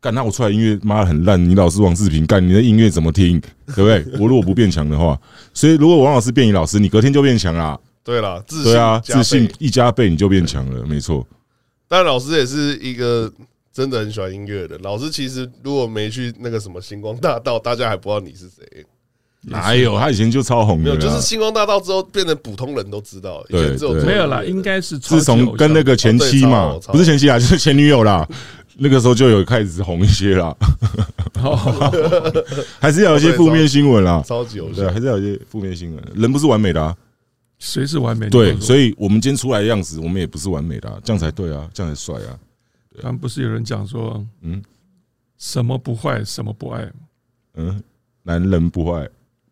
[0.00, 1.42] 干，那我出来音乐妈的很烂。
[1.42, 3.40] 你老师王志平，干你的音乐怎么听？
[3.74, 4.20] 对不对？
[4.20, 5.20] 我如果不变强的话，
[5.52, 7.80] 所以如果王老师变你老师，你隔天就变强了。
[8.04, 11.26] 对了，自信对啊，自信一加倍你就变强了，没错。
[11.88, 13.32] 但老师也是一个
[13.72, 15.10] 真的很喜欢音乐的老师。
[15.10, 18.86] 其实如果没去那个什么星光大道，大家还不知道你是谁。
[19.42, 19.98] 哪有？
[19.98, 23.44] 他以前就超红的，没有，就是星光大道之后变成普通人都知道。
[23.48, 28.26] 对，没有啦，应该是自从跟那个前妻嘛，不是前妻啊，就是前女友啦。
[28.80, 30.54] 那个时候就有开始红一些啦，
[32.78, 34.22] 还是要有一些负面新闻啦。
[34.24, 36.04] 超级有对，还是要有一些负面新闻。
[36.14, 36.96] 人不是完美的啊，
[37.58, 38.30] 谁是完美的？
[38.30, 42.38] 对，所以我们今天出来的样子，我们也不是完美的，这样才对啊，这样才帅啊。
[43.02, 44.62] 他们不是有人讲说，嗯，
[45.38, 46.88] 什么不坏，什么不爱？
[47.56, 47.82] 嗯，
[48.22, 49.08] 男人不坏。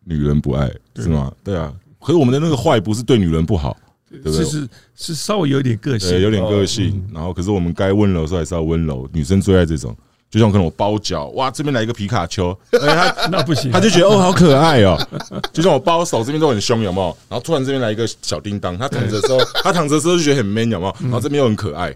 [0.07, 1.31] 女人不爱是吗？
[1.43, 3.75] 对啊，可是我们的那个坏不是对女人不好，
[4.09, 4.45] 对不对？
[4.45, 7.05] 是是稍微有点个性，有点个性。
[7.13, 9.07] 然后，可是我们该温柔的时候还是要温柔。
[9.11, 9.95] 女生最爱这种，
[10.29, 14.97] 就像可能我包脚，哇，这边来一个皮卡丘， 他那不行，他就觉得哦，好可爱哦。
[15.51, 17.17] 就像我包手这边都很凶，有没有？
[17.29, 20.95] 然后突然这边来一个小叮当，他躺着的时候，他躺着的时候就觉得很 man，有没有？
[21.01, 21.93] 然后这边又很可爱，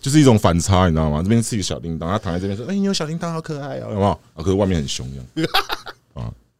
[0.00, 1.22] 就是一种反差，你知道吗？
[1.22, 5.96] 这边是一个小叮当，他躺在这边说：“哎，你有小叮当，好可爱哦，有没有？”啊，可是外面很凶一样啊。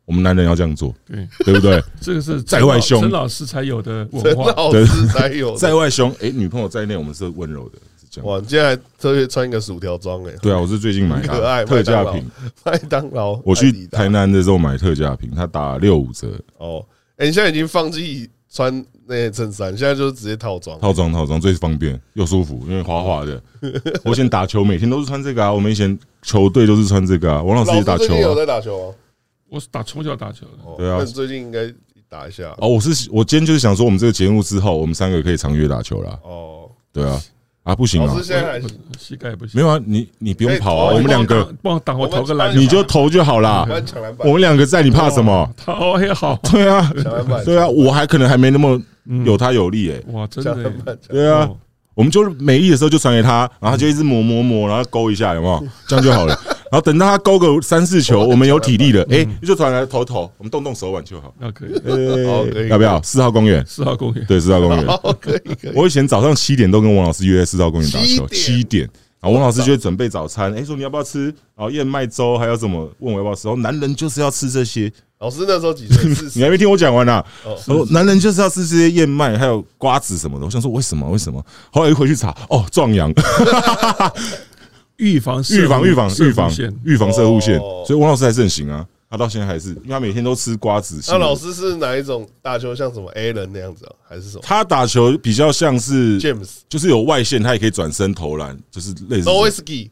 [0.08, 1.84] 我们男人要这样做，对对不对？
[2.00, 6.10] 这个是在外凶，陈老师才有的文化，对，才有在外凶。
[6.22, 8.26] 哎，女朋友在内，我们是温柔的，是这样。
[8.26, 12.24] 哇，你今天还特别穿一个薯条装，哎，对啊，我是最近买的特价品，
[12.64, 13.38] 麦当劳。
[13.44, 16.40] 我去台南的时候买特价品，他打六五折。
[16.56, 16.82] 哦，
[17.18, 23.38] 哎，你现在已经放弃穿那些衬衫，现在就是直接套装，套装套装最方便又舒服，因为滑滑的。
[24.04, 27.42] 我以前打球每天都是穿这个啊，我们以前球队都是穿这个啊。
[27.42, 28.94] 王老师也打球啊，有在打球啊。
[29.48, 30.96] 我是打从小打球的，对啊。
[30.98, 31.72] 那最近应该
[32.08, 32.68] 打一下哦。
[32.68, 36.18] 我是我今天就是想说，我们这个节目之后，我们三个可以常约打球啦。
[36.22, 37.20] 哦，对啊，
[37.62, 38.60] 啊不行啊，老师现在还
[38.98, 39.60] 膝盖不行。
[39.60, 43.66] 没有啊，你你不用跑啊，我们两个帮我挡我投个篮，你就投就好啦。
[44.18, 45.50] 我们两个在，你怕什么？
[45.56, 46.92] 投也好，对啊，
[47.44, 48.80] 对啊，我还可能还没那么
[49.24, 50.04] 有他有力诶。
[50.08, 51.48] 哇，真的，对啊。
[51.94, 55.66] 我们就是没力的时候就传给他，然后他就一直磨磨磨，然后勾一下，有没有？
[55.88, 56.40] 这样就好了。
[56.70, 61.34] 然后等到他勾个三四球，我们有体力了，哎，就传来投投，我们动动手腕就好。
[61.38, 63.00] 那可以，要不要？
[63.02, 64.86] 四号公园，四号公园，对，四号公园，
[65.20, 65.72] 可以可以。
[65.74, 68.88] 我以前早上七点都跟王老师约在四号公园打球，七点，
[69.20, 71.26] 然后王老师就会准备早餐，哎，说你要不要吃？
[71.56, 72.90] 然后燕麦粥还要什么？
[72.98, 73.48] 问我要不要吃？
[73.60, 74.92] 男人就是要吃这些。
[75.20, 76.04] 老师那时候几岁？
[76.36, 77.24] 你还没听我讲完呢。
[77.44, 80.44] 哦，男人就是要吃这些燕麦，还有瓜子什么的。
[80.44, 81.10] 我想说，为什么？
[81.10, 81.44] 为什么？
[81.72, 83.12] 后来一回去查，哦，壮阳，
[84.98, 86.52] 预防预防预防预防
[86.84, 87.58] 预防射护线。
[87.86, 91.00] 所以王老师还是很行啊，他到现在还是，因为他每天都吃瓜子。
[91.08, 92.74] 那老师是哪一种打球？
[92.74, 94.42] 像什么 Allen 那样子啊，还是什么？
[94.44, 99.28] 他打球比较像是 James，就是有外线，他也可以转身投篮，就是类似。
[99.28, 99.90] Nowitzki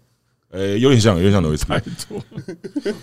[0.50, 1.64] 呃，有点像，有点像罗伊斯，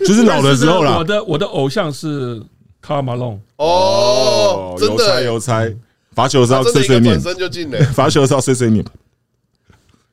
[0.04, 0.96] 就是老的时候啦。
[0.98, 2.42] 我的我的偶像是
[2.80, 5.68] 卡马龙哦，邮差邮差，
[6.12, 8.84] 罚球是要碎碎念，身就进了， 罚球是要碎碎念，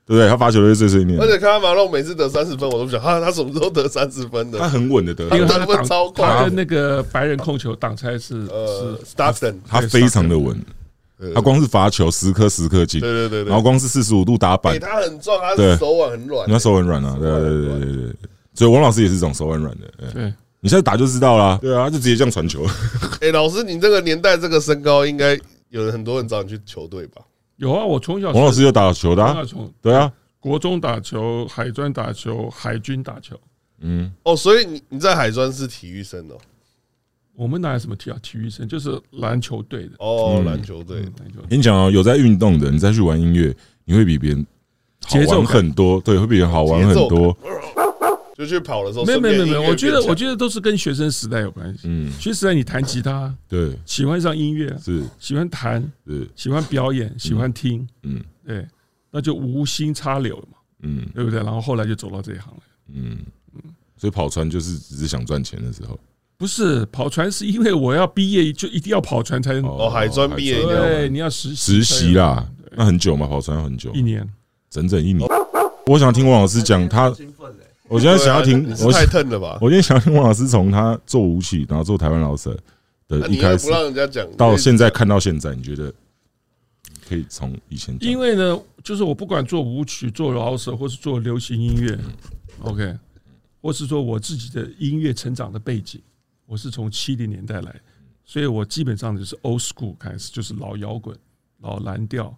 [0.06, 0.28] 对不对？
[0.28, 4.60] 他罚球都是碎碎念，而且看他马龙每次得三十分，我都不想，他他什么时候得三十分的？
[4.60, 10.60] 他很稳的得，因为他挡超快，他跟那个白人控球挡拆是是 Stockton，他非常的稳。
[11.36, 18.16] 他光是罚球十颗十颗进，对对对，然后光是四十五度打板，他很壮，他手腕很软，他手很软啊，对对对对对，
[18.56, 22.66] 所以王老师也是这种手腕软的，对，你现在打就知道了，对啊，就直接这样传球。
[23.22, 27.22] 哎，老师，你这个年代这个身高，应该有很多人找你去球队吧？
[27.62, 29.48] 有啊，我从小王老师有打球的，
[29.84, 33.40] 对啊，国中打球，海专打球，海军打球，
[33.82, 36.34] 嗯，哦，所以你你在海专是体育生哦。
[37.36, 38.18] 我们哪有什么体啊？
[38.24, 38.68] 体育生？
[38.68, 39.92] 就是篮球队的。
[40.00, 41.02] 哦，篮球队。
[41.48, 44.44] 跟你讲哦，有在运动的，你再去玩音乐，你会比别人
[45.02, 47.38] 节奏很多，对，会比别人好玩很多。
[48.42, 51.82] 就去跑的时候，没有没有没有，我觉得我觉得都是跟学生时代有关系。
[51.84, 55.04] 嗯，学生时代你弹吉他，对，喜欢上音乐，是。
[55.20, 56.28] 喜欢弹，是。
[56.36, 58.66] 喜欢表演，喜欢听，嗯，对，
[59.12, 61.40] 那就无心插柳嘛，嗯，对不对？
[61.44, 62.62] 然后后来就走到这一行了，
[62.94, 63.20] 嗯。
[63.54, 63.62] 嗯，
[63.96, 66.00] 所以跑船就是只是想赚钱的时候。
[66.38, 69.88] 不是跑船，是因为我要毕业就一定要跑船才能哦。
[69.88, 74.28] 海专毕业对，你要实实习啦，那很久嘛，跑船要很久，一年，
[74.68, 75.30] 整整一年。
[75.86, 77.14] 我想听王老师讲他，
[77.92, 79.58] 我现在想要听，我太疼了吧？
[79.60, 82.58] 我今天想要听王老师从他做舞曲，然后做台湾老舍
[83.10, 85.94] 的一开始，不让人家讲到现在看到现在，你觉得
[87.06, 87.98] 可以从以前？
[88.00, 92.00] 因为呢，就是我不管做舞曲、做老舍，或是做流行音乐
[92.62, 92.98] ，OK，
[93.62, 96.02] 或是说我自己的音乐成长的背景。
[96.46, 97.76] 我是从七零年代来，
[98.24, 101.14] 所以我基本上就是 old school 开始，就是老摇滚、
[101.60, 102.34] 老蓝调、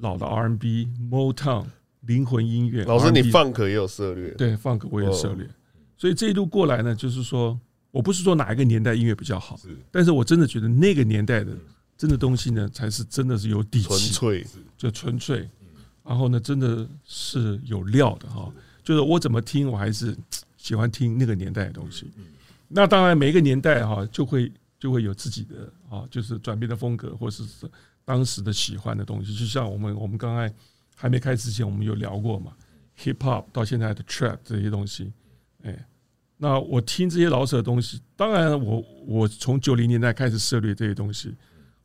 [0.00, 1.64] 老的 R&B、Motown、
[2.06, 2.84] 灵魂音乐。
[2.84, 4.30] 老师，你 funk 也有涉猎？
[4.32, 5.48] 对，funk 我也有涉猎。
[5.96, 7.58] 所以这一路过来呢，就是说
[7.90, 9.58] 我不是说哪一个年代音乐比较好，
[9.90, 11.52] 但是我真的觉得那个年代的
[11.96, 15.48] 真的东西呢，才是真的是有底气、纯粹，就纯粹。
[16.04, 18.52] 然后呢，真的是有料的哈。
[18.84, 20.16] 就是我怎么听，我还是
[20.56, 22.08] 喜欢听那个年代的东西。
[22.68, 27.42] 那当然，每一个年代哈，就会就会有自己的啊，就是转变的风格，或是
[28.04, 29.34] 当时的喜欢的东西。
[29.34, 30.54] 就像我们我们刚才
[30.96, 32.52] 还没开始之前，我们有聊过嘛
[32.98, 35.12] ，hip hop 到现在的 trap 这些东西。
[35.62, 35.86] 哎，
[36.36, 41.32] 那我听这些老舍的东西，当然我我从九零年代开始涉猎这些东西，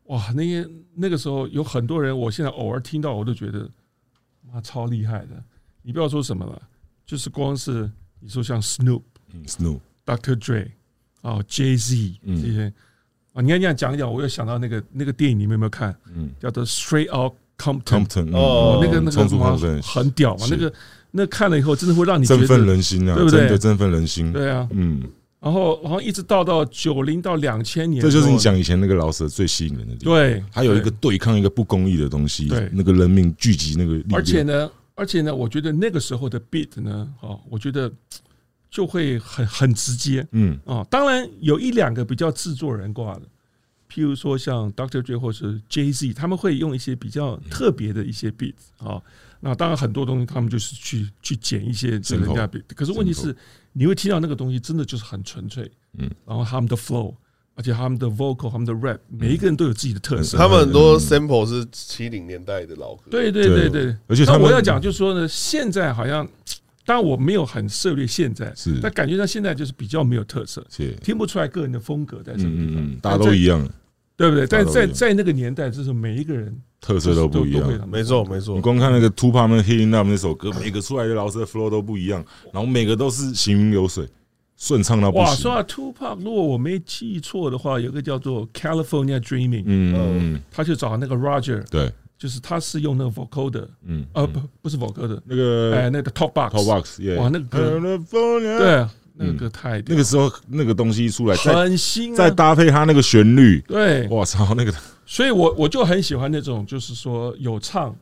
[0.06, 3.70] 哇，那些那个时候有很多人，我现在偶尔听到我都觉得
[4.42, 5.44] 妈超厉害的。
[5.82, 6.62] 你不要说什么了，
[7.06, 9.80] 就是光是你说像 Snoop，Snoop。
[10.04, 10.36] Dr.
[10.36, 10.68] Dre
[11.22, 12.74] 啊，Jay Z 这些
[13.34, 15.96] 啊，你看这样讲一讲，我又想到那个那个电影，你们有没有看？
[16.08, 20.74] 嗯，叫做 Straight Out Compton 哦，那个那个什么很屌嘛，那个
[21.12, 23.58] 那看了以后，真的会让你振奋人心啊，对不对？
[23.58, 25.04] 振奋人心，对啊，嗯。
[25.40, 30.14] 然后，然后一直到到九零到两千年，这就是你讲以前那个老舍最吸引人的地方。
[30.14, 34.20] 对，还有一个对抗一个不公义的东西，对，那个人民聚集那个力量。
[34.20, 37.92] 而且呢，而且呢，我觉得那个时候的 beat 呢，哦，我觉得。
[38.70, 43.24] 就会很很直接，嗯啊，当然有一两个比较制作人挂的，
[43.92, 45.02] 譬如说像 Dr.
[45.02, 49.02] Dre 或是 Jay Z，他们会用一些比较特别的一些 beat 啊。
[49.42, 53.36] 那当然很多东西他们就是去去剪一些人家 beat，可是问题是
[53.74, 57.14] 你会听到那个东西真的就是很纯粹，嗯，然后他们的 flow，
[57.56, 60.38] 而且他们的 vocal，他们的 rap，每一个人都有自己的特色。
[60.38, 63.96] 他们很多 sample 是七零年代的老歌，对对对对。
[64.08, 66.26] 而且那我要讲就是说呢，现在好像。
[66.84, 73.70] 当然我没有很涉猎现在，是，但感觉上现在就是比较没有特色，是听不出来个人的风格在什么地方，嗯，大家都一样，
[74.22, 74.48] 对不对？
[74.48, 78.56] 在在在那个年代，就是每一个人特色都不一样，没错没错。
[78.56, 84.08] 你光看那个 Tupac 那 Hitting Up 那首歌，每个出来的老师的 flow 都不一样，然后每个都是行云流水。
[84.58, 85.26] 顺畅到不行。
[85.26, 89.96] 哇，说到 Tupac，如果我没记错的话，有个叫做 California Dreaming，嗯，
[90.36, 97.80] 嗯他去找那个 Roger，对，就是他是用那个 vocoder，嗯，呃，不，不是 vocoder，那个，哎，那个 top box，top Box，哇，那个歌，
[98.60, 98.88] 对，
[99.22, 104.74] 那个歌太，那个时候那个东西一出来，很新，再搭配它那个旋律，对，我操，那个，
[105.06, 107.96] 所以我我就很喜欢那种，就是说有唱。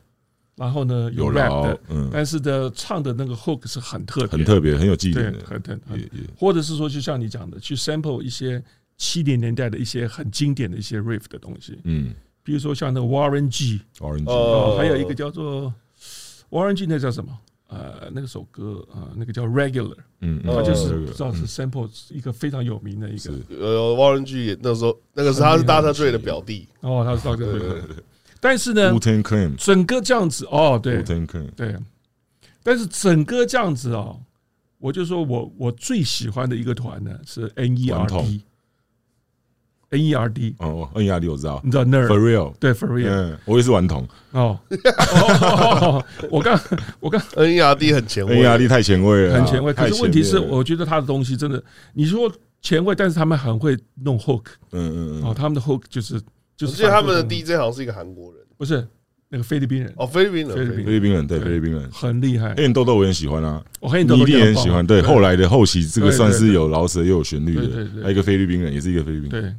[0.56, 8.62] 然后呢，有 rap 的，嗯，但是的唱的那个 hook 是很特别，很特别，很有记忆点，很很很，或者是说，就像你讲的，去 sample 一些
[8.98, 15.72] 七零年代的一些很经典的一些 riff 的东西，嗯，比如说像那个 Warren G，Warren G，哦，还有一个叫做
[16.50, 17.32] Warren G，那叫什么？
[17.70, 25.92] 呃，那个首歌啊，那个叫 Regular，嗯，他就是不知道是 sample 一个非常有名的一个，呃，Warren G 那时候那个是他是 Dr.
[25.92, 27.46] Dre 的表弟，哦，他是 Dr.
[27.58, 27.80] Dre。
[28.40, 28.90] 但是呢，
[29.56, 31.02] 整个这样子哦，对。
[31.54, 31.76] 对，
[32.62, 34.18] 但是整个这样子哦，
[34.78, 37.50] 我就说我我最喜欢的一个团呢是
[39.90, 44.06] NERD，NERD 哦，NERD 我知道，你知道 Nerd For Real 对 For Real，我也是顽童。
[44.30, 44.58] 哦，
[46.30, 46.60] 我刚
[47.00, 49.72] 我刚 NERD 很前卫，NERD 太前卫了，很前卫。
[49.72, 51.62] 可是问题是，我觉得他的东西真的，
[51.94, 52.30] 你说
[52.62, 56.20] 前卫，但是他们很会弄 hook，嗯嗯嗯，哦，他们的 hook 就是。
[56.62, 58.86] 我记得他们的 DJ 好像是一个韩国人，不是
[59.30, 59.90] 那个菲律宾人。
[59.96, 61.90] 哦，菲律宾人，菲律宾人，对，菲律宾人。
[61.90, 62.54] 很厉害。
[62.54, 64.86] 黑人豆豆我也喜欢啊，我黑人豆豆也很喜欢。
[64.86, 67.62] 对，后来的后期这个算是有饶舌又有旋律的，
[68.02, 69.30] 还有一个菲律宾人，也是一个菲律宾。
[69.30, 69.54] 对对，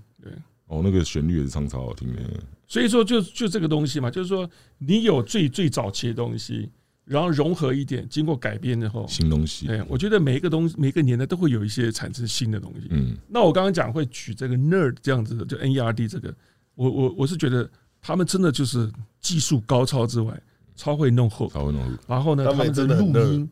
[0.71, 2.21] 哦，那个旋律也是唱超好听的。
[2.65, 6.69] 所以说，就就这个东西嘛，就是说你有最最早期的东西，
[7.03, 9.67] 然后融合一点，经过改编之后，新东西。
[9.67, 12.87] 对，我觉得每一个东西，每个年代都会有一些产生新的东西。
[12.91, 16.33] 嗯，那我刚刚讲会取这个 nerd 这样子的，就 NERD 这个。
[16.75, 17.69] 我我我是觉得
[18.01, 20.33] 他们真的就是技术高超之外，
[20.77, 21.97] 超会弄 hook，超会弄 hook。
[22.07, 23.49] 然后呢，他们的录音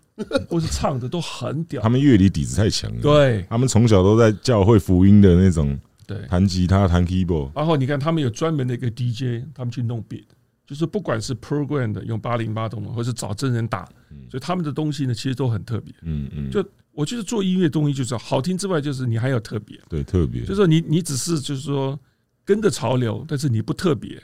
[0.47, 1.81] 或是唱的都很屌。
[1.81, 3.01] 他们乐理底子太强了。
[3.01, 5.77] 对，他们从小都在教会福音的那种，
[6.17, 7.51] 对，弹吉他、弹 keyboard。
[7.55, 10.25] 然后你看，他们有专门的一个 DJ，他们去弄 beat，
[10.65, 13.85] 就是不管是 program 的用八零八动的，或是找真人打，
[14.29, 15.93] 所以他们的东西呢，其实都很特别。
[16.01, 16.49] 嗯嗯。
[16.49, 19.79] 就我觉得做音乐东西就是好听之外，就是你还要特别。
[19.87, 20.41] 对，特别。
[20.41, 21.99] 就是说你你只是就是说。
[22.45, 24.19] 跟着潮流，但是你不特别，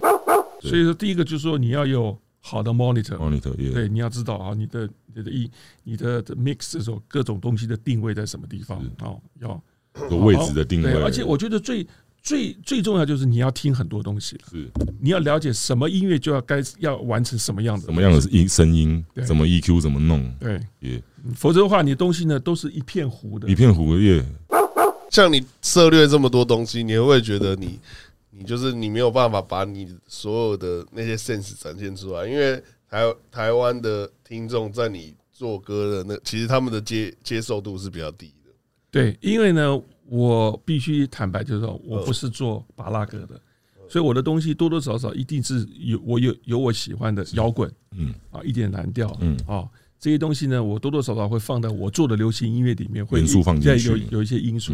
[0.59, 5.51] 所以说第一个就是说你要有好的 monitor，monitor，对，你要知道啊，你的你的一
[5.83, 9.63] 你的 mix 这种各种东西的定位在什么地方啊，要
[10.09, 10.91] 有位置的定位。
[11.03, 11.85] 而且我觉得最
[12.21, 21.01] 最最重要就是你要听很多东西，是你要了解什么音乐就要该要完成什么样的，什么样的音声音，怎么 EQ 怎么弄，对，也，
[21.35, 24.01] 否则的话，你的东西呢都是一片糊的，一片糊的。
[24.01, 24.25] 耶，
[25.11, 27.79] 像你涉猎这么多东西，你会不会觉得你？
[28.37, 38.44] 你就是你没有办法把你所有的那些 sense 展现出来，因为台台湾的听众在你做歌的那，其实他们的接接受度是比较低的。
[38.95, 43.39] 对，因为呢，我必须坦白，就是说我不是做巴拉格的，
[43.89, 49.67] 所以我的东西多多少少一定是有我有有我喜欢的摇滚，嗯啊，一点蓝调，嗯啊，
[49.99, 54.73] 这些东西呢，我多多少少会放在我做的流行音乐里面，会元素放进去，有有一些因素。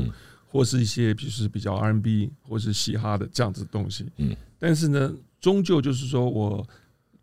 [0.54, 6.68] 或是一些，比如是比较 R&B 或是嘻哈的这样子的东西，嗯，但是呢，终究就是说我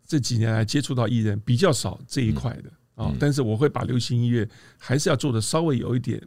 [0.07, 6.19] 这几年来接触到艺人比较少这一块的啊，但是我会把流行音乐还是要做的稍微有一点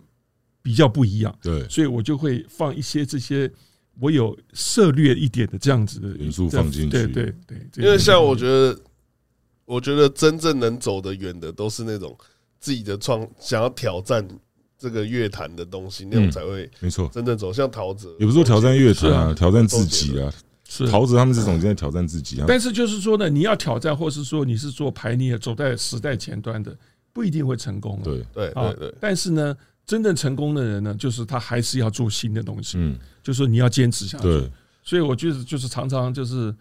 [0.62, 3.50] 比较不一样，对，所以我就会放一些这些
[4.00, 8.78] 我有涉略一点的这样子的元素放进去，对对对，因为像我觉得，
[9.64, 12.16] 我觉得真正能走得远的都是那种
[12.60, 14.26] 自己的创想要挑战。
[14.78, 20.28] 这个乐坛的东西，那种才会没错，真正走向陶喆，也不是说挑战乐坛啊，挑战自己啊。
[20.68, 22.46] 是陶喆他们这种在挑战自己啊。
[22.48, 26.76] 但是就是说呢，你要挑战，或是说你是做排列，走在时代前端的，
[27.12, 28.00] 不一定会成功。
[28.02, 28.94] 对对对对。
[29.00, 32.78] 但是呢，真正成功的人呢，就是他还是要做新的东西。
[32.78, 34.24] 嗯，就是说你要坚持下去。
[34.24, 34.50] 对。
[34.84, 36.54] 所以我就是就是常常就是。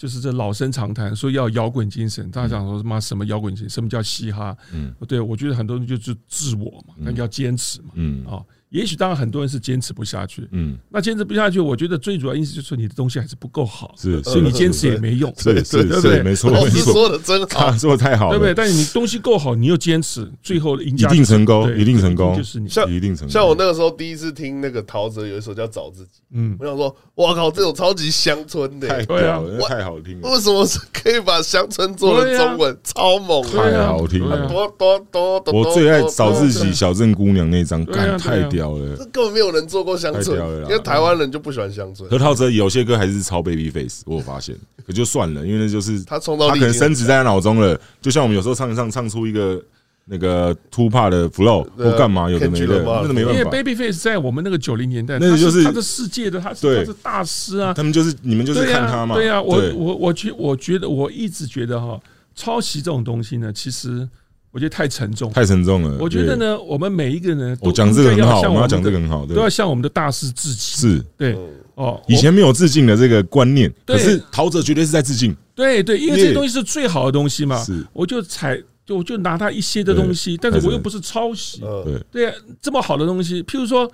[0.00, 2.30] 就是这老生常谈，说要摇滚精神。
[2.30, 3.68] 大家讲说妈什么摇滚精神？
[3.68, 4.56] 什么叫嘻哈？
[4.72, 7.90] 嗯，对，我觉得很多人就是自我嘛，那要坚持嘛。
[7.96, 16.22] 嗯，啊，也许当然很多人是坚持不下去，嗯，那坚持不下去，我觉得最主要意思就是你的东西还是不够好，是，所以你坚持也没用，是是，对不对？
[16.22, 18.54] 没错，你说的真好，说的太好了，对不对？
[18.54, 23.32] 但是你东西够好，你又坚持，最后赢家一定成功，一定成功，就是你，像一定成功。
[23.32, 30.30] 像我那个时候第一次听那个陶喆有一首叫《找自己》，嗯，我想说，哇靠，这种超级乡村的，太屌了，太好听了。
[30.30, 33.42] 为什么是可以把乡村做的中文超猛？
[33.50, 35.52] 太好听了，多多多多。
[35.52, 42.08] 我最爱《找自己》小镇姑娘那张，感太屌了，这根本没有人做过乡村，因为台湾人就不喜欢乡村。
[42.10, 44.56] 何陶喆有些歌还是超 Babyface，我有发现，
[44.86, 47.80] 可就算了，因为那就是他创造力，他可能深植在他脑中了。
[48.00, 49.62] 就像我们有时候唱一唱，唱出一个
[50.04, 53.40] 那个 Tupac 的 flow 或干嘛，有的没的，那个没办法。
[53.40, 57.72] 因为 Babyface 在我们那个九零年代，那个就是他的世界的，他是他是大师啊。
[57.74, 59.14] 他们就是你们就是看他嘛。
[59.14, 62.00] 对呀，我我我觉我觉得我一直觉得哈，
[62.34, 64.08] 抄袭这种东西呢，其实。
[64.50, 65.96] 我觉得太沉重，太沉重了。
[66.00, 70.96] 我觉得呢，我们每一个人，我讲这个很好，我们要讲这个很好，都要向我们的大师致敬。
[70.96, 71.36] 是，对，
[71.74, 75.36] 哦，以前没有致敬的这个观念，可是陶喆绝对是在致敬。
[75.54, 82.02] 对对，因为这些东西是最好的东西嘛，是，我就采，就我就拿他一些的东西，但是我又不是抄袭，对。
[82.10, 83.90] 对啊，这么好的东西，譬如说。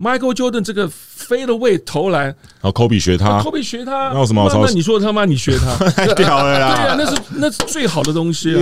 [0.00, 4.72] Michael Jordan 这个 fade away 投篮，然后 Kobe 学他，Kobe 学他，那有什么好抄袭？
[4.72, 6.74] 那你说他妈你学他， 太屌了啦！
[6.74, 8.56] 对啊，那是那是最好的东西啊，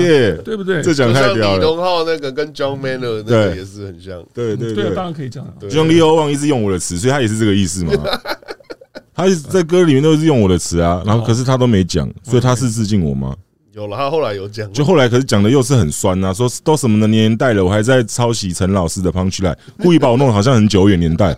[0.45, 0.83] 对不对？
[0.83, 1.57] 这讲太屌了。
[1.57, 5.49] 李荣浩那个跟 John Maynard 那个也是很像，对对对，当然可以这样。
[5.61, 7.93] 就像 Leo Wang 一直用我的词，所以他也是这个意思嘛。
[9.15, 13.35] 他在歌里面都是用我的词啊，然后可是他都没讲，所以他是致敬我吗？
[13.75, 21.37] 有了，他后来有讲，就后来可是讲的又是很酸啊，说都什么的年代了，我还在抄袭陈老师的 Punchline，故意把我弄得好像很久远年代。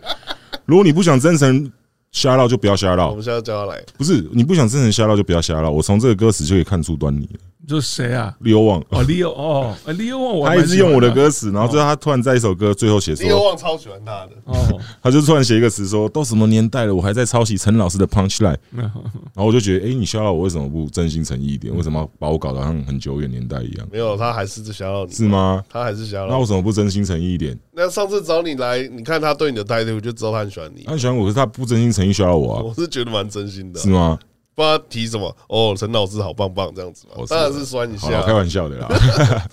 [0.64, 1.70] 如果你不想真诚
[2.12, 3.10] 瞎唠，就不要瞎唠。
[3.10, 5.70] 我们现在叫他来，不是你不想真诚瞎唠，就不要瞎唠。
[5.70, 7.40] 我从这个歌词就可以看出端倪了。
[7.68, 18.90] 就是谁啊？Leo Wang 哦，Leo 哦，Leo Wang，他一直用我的歌词，然后最后他突然在一首歌最后写说，Leo Wang 超喜欢他的哦， 他就突然写一个词说，都什么年代了，我还在抄袭陈老师的 Punchline， 然
[19.36, 21.72] 后我就觉得，哎，你笑到我为什么不真心诚意一点？
[21.76, 23.86] 为什么把我搞得像很久远年代一样？
[23.92, 25.62] 没有，他还是在笑到你，是吗？
[25.68, 27.56] 他还是笑到，那为什么不真心诚意一点？
[27.72, 30.82] 那上次找你来，你看他对你的态度，我就知道他很喜欢你。
[30.84, 34.18] 他喜欢我，可是他不真心诚意需要我啊，我是觉得蛮真心的，是吗？
[34.52, 38.88] 不知道提什么哦，陈老师好棒棒这样子嘛，当然是酸一下，开玩笑的啦。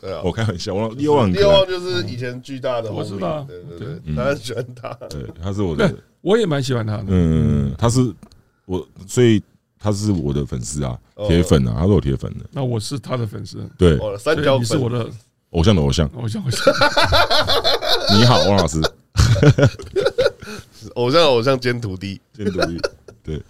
[0.02, 8.14] 对啊，我开玩笑，我 Leo Wang，Leo Wang 就是以前巨大的，我知道，对对对，他很喜欢他，对，他是我的，我也蛮喜欢他的，嗯，他是
[8.66, 9.42] 我，所以
[9.80, 15.10] 他是我的粉丝啊，铁粉啊，他是我铁粉的，那我是他的粉丝，对，三角，你是我的
[15.52, 16.60] 偶像的偶像，偶像偶像，
[18.14, 18.82] 你好，王老师，
[20.96, 22.78] 偶像偶像兼徒弟，兼徒弟，
[23.24, 23.42] 对。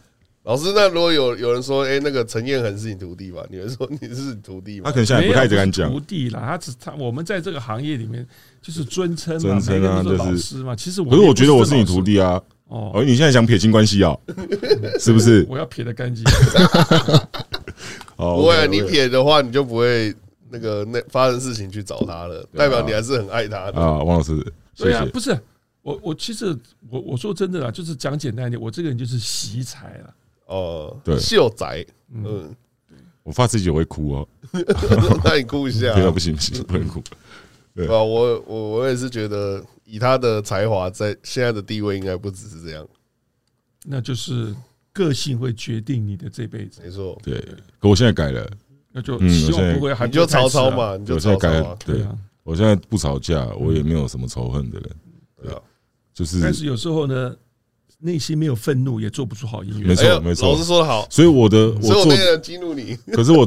[0.44, 3.44] 老师，那如果有有人说，哎，那个陈彦恒是你徒弟吧？
[3.52, 4.84] 你会说你是你徒弟吗？
[4.86, 8.26] 他可能现在不太敢讲徒弟啦，他只他我们在这个行业里面
[8.62, 10.74] 就是尊称尊称啊，就是老师嘛。
[10.74, 12.42] 其实我可是我觉得我是你徒弟啊。
[12.70, 14.16] 哦，而你现在想撇清关系啊？
[15.00, 15.46] 是不是？
[15.50, 16.24] 我要撇的干净。
[18.16, 20.16] 不会，你撇的话，你就不会
[20.50, 24.34] 那个那发生事情去找他了，代表你还是很爱他的啊，王老师。
[24.78, 25.38] 对啊，不是
[25.88, 26.48] 我我其实
[26.90, 30.14] 我我说真的啦，就是讲简单一点，我这个人就是惜才啊。
[30.48, 32.54] 哦，对，秀才，嗯，
[33.24, 34.28] 我发自己会哭哦，
[35.24, 37.02] 那你哭一下， 不行不行，不能哭。
[37.74, 42.86] 对啊，我我我也是觉得，以他的才华，在现在的地位应该不只是这样。
[43.86, 44.54] 那就是
[44.92, 47.18] 个性会决定你的这辈子，没错。
[47.24, 47.40] 对，
[47.80, 48.46] 可我现在改了，
[48.92, 51.78] 那就希望不会，你就曹操嘛，你就曹操啊。
[51.86, 52.14] 对啊，
[52.44, 54.90] 我现在不吵架，我也没有什么仇恨的人。
[55.42, 55.62] 对啊，
[56.18, 57.36] 就是，但是有时候呢。
[58.00, 59.88] 内心没有愤怒，也做不出好音乐。
[59.88, 61.08] 没错，没错，老师说的好。
[61.10, 62.96] 所以我的，我做激怒你。
[63.12, 63.44] 可是我，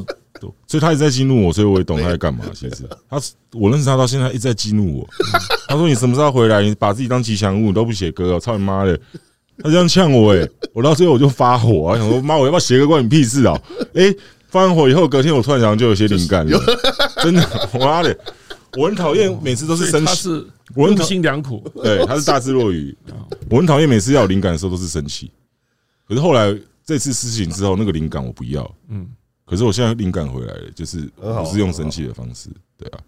[0.67, 2.45] 所以他一直在激怒我，所以我也懂他在干嘛。
[2.53, 5.09] 其实他，我认识他到现在一直在激怒我。
[5.69, 6.63] 他说：“你什么时候回来？
[6.63, 8.99] 你把自己当吉祥物，你都不写歌哦，操你妈的！”
[9.63, 13.57] 他这样呛我，哎，我到最后我就发火啊，想说：“妈，我要不要写歌关你屁事啊？”
[13.95, 14.13] 哎，
[14.49, 16.61] 发完火以后，隔天我突然想就有些灵感了，
[17.23, 18.19] 真的，妈的，
[18.77, 20.47] 我很讨厌每次都是生气。
[20.75, 22.97] 我很心良苦，对，他是大智若愚。
[23.49, 25.29] 我很讨厌每次要有灵感的时候都是生气，
[26.07, 28.73] 可是后来这次事情之后，那个灵感我不要。
[28.89, 29.09] 嗯，
[29.45, 32.49] 可是我现在灵感回来了，就是不是用生气的方式，
[32.79, 33.01] 对啊，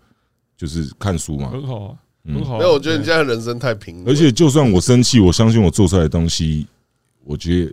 [0.57, 1.97] 就是看书嘛，很好啊，
[2.27, 2.59] 很好。
[2.59, 6.67] 没有我觉得你现在人生太平，而且就算我生气，我相信我做出来的东西，
[7.23, 7.73] 我觉得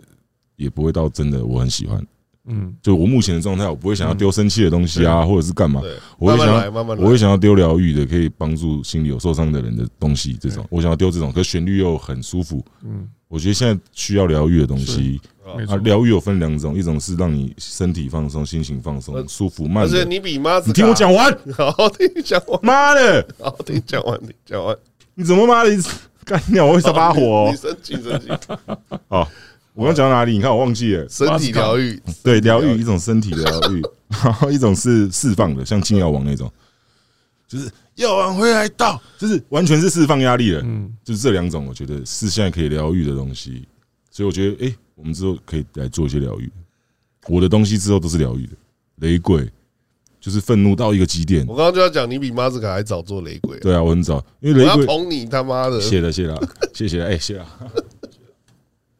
[0.54, 2.06] 也不会到真的我很喜欢。
[2.50, 5.80] 嗯，就我目前的状态，我不会想要丢生气的东西啊，或者是干嘛？
[6.18, 10.36] 我会想要，我会想要丢疗愈的，可以帮助心里有受伤的人的东西。
[10.40, 12.64] 这种我想要丢这种，可旋律又很舒服。
[12.84, 15.20] 嗯，我觉得现在需要疗愈的东西
[15.68, 19.84] 啊，疗愈有分两种，一种是让你身体放松、心情放松、舒服、慢。
[19.84, 22.58] 而且你比妈子，你听我讲完，好好听讲完。
[22.62, 24.76] 妈的，好好听讲完，你讲完，
[25.14, 25.70] 你怎么妈的？
[26.22, 27.48] 干掉我会发火。
[27.50, 28.28] 你生气生气。
[29.08, 29.28] 好，
[29.80, 30.32] 我刚讲到哪里？
[30.32, 31.08] 你看我忘记了。
[31.08, 33.80] 身体疗愈，对，疗愈一种身体的疗愈，
[34.22, 36.52] 然后一种是释放的，像金药王那种，
[37.48, 40.60] 就是药王回来到，就是完全是释放压力了。
[40.62, 43.66] 嗯，就是这两种，我觉得是现在可以疗愈的东西。
[44.10, 46.52] 所以我觉得，哎，我们之后可以来做一些疗愈。
[47.26, 48.52] 我的东西之后都是疗愈的，
[48.96, 49.50] 雷鬼。
[50.20, 51.46] 就是愤怒到一个极点。
[51.48, 53.58] 我刚刚就要讲，你比马斯卡还早做雷鬼。
[53.60, 54.84] 对啊，我很早，因为雷鬼。
[54.84, 55.80] 捧你他妈的！
[55.80, 56.38] 谢了谢了，
[56.74, 57.46] 谢谢哎谢了。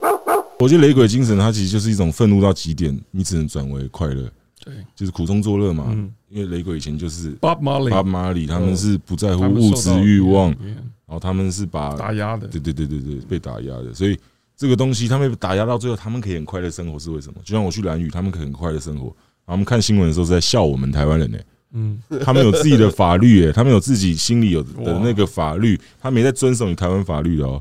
[0.61, 4.31] 我觉得雷鬼精神，它其实就是一种愤怒到极点，你只能转为快乐。
[4.63, 5.91] 对，就是苦中作乐嘛。
[6.29, 13.93] 因为雷鬼以前就是 Bob Marley，Bob Marley 他们是不在乎物质欲望，然后他们是把打压的，对对对对对，被打压的。
[13.95, 14.17] 所以
[14.55, 17.41] 这个东西，他们打压到最后，他们可以很快乐生活，是为什么？
[17.43, 19.15] 就像我去蓝屿，他们可以很快乐生活。
[19.47, 21.39] 我们看新闻的时候是在笑我们台湾人呢，
[21.73, 27.61] 嗯，他们有自己的法律，哎， 他们有自己心里有的那个法律，他没在遵守你台湾法律的哦。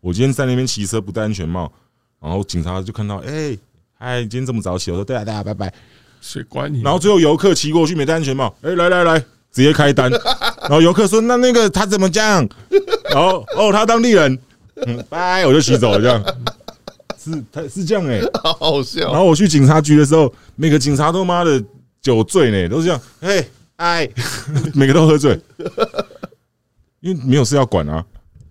[0.00, 1.72] 我今天在那边骑车不戴安全帽，
[2.24, 3.54] 然后警察就看到，哎，
[3.98, 5.70] 嗨，今天这么早起，我说对啊对啊，拜拜，
[6.22, 6.80] 谁管你？
[6.80, 9.20] 然后最后游客骑过去没戴安全帽，哎，来来来，
[9.52, 10.10] 直接开单，
[10.62, 12.48] 然后游客说，那那个他怎么这样？
[13.10, 14.38] 然后哦，他当地人，
[14.86, 16.24] 嗯，拜，我就骑走了这样。
[17.22, 19.12] 是，他是这样哎、欸，好好笑。
[19.12, 21.62] 然后我去警察局的时候，每个警察都妈的
[22.00, 23.44] 酒醉呢，都是这样，哎
[23.76, 24.10] 哎，
[24.72, 25.38] 每个都喝醉，
[27.00, 28.02] 因为没有事要管啊。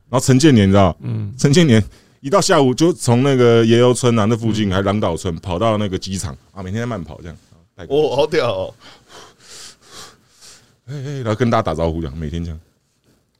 [0.10, 1.84] 然后陈建年你知道，嗯，陈建年
[2.24, 7.38] 一到下午就从那个野游村啊那附近，还狼岛村跑到那个机场啊，每天在慢跑这样。
[7.90, 8.74] 哦，好屌哦！
[10.86, 12.58] 哎哎，然后跟大家打招呼这样，每天这样，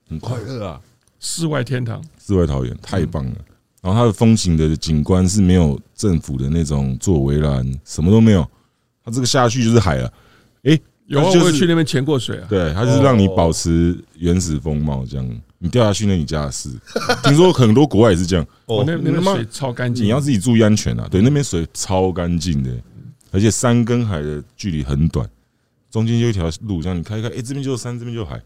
[0.10, 0.82] 很快乐啊。
[1.22, 3.36] 世外天堂，世外桃源，太棒了。
[3.82, 8.46] 然后它的风景的景观是没有政府的那种做围栏，什么都没有。
[9.06, 10.12] 它这个下去就是海了。
[11.20, 12.48] 哎，有啊，我会去那边潜过水啊。
[12.50, 16.70] 对，它就是让你保持原始风貌，这样你掉下去那你家的事。
[17.24, 18.46] 听说很多国外也是这样。
[18.66, 21.08] 哦，那那边水超干净，你要自己注意安全啊。
[21.10, 22.72] 对，那边水超干净的，
[23.32, 25.30] 而且山跟海的距离很短，
[25.90, 28.42] 中间就一条路，这样你开一开，哎，这边就是山，这边就是海。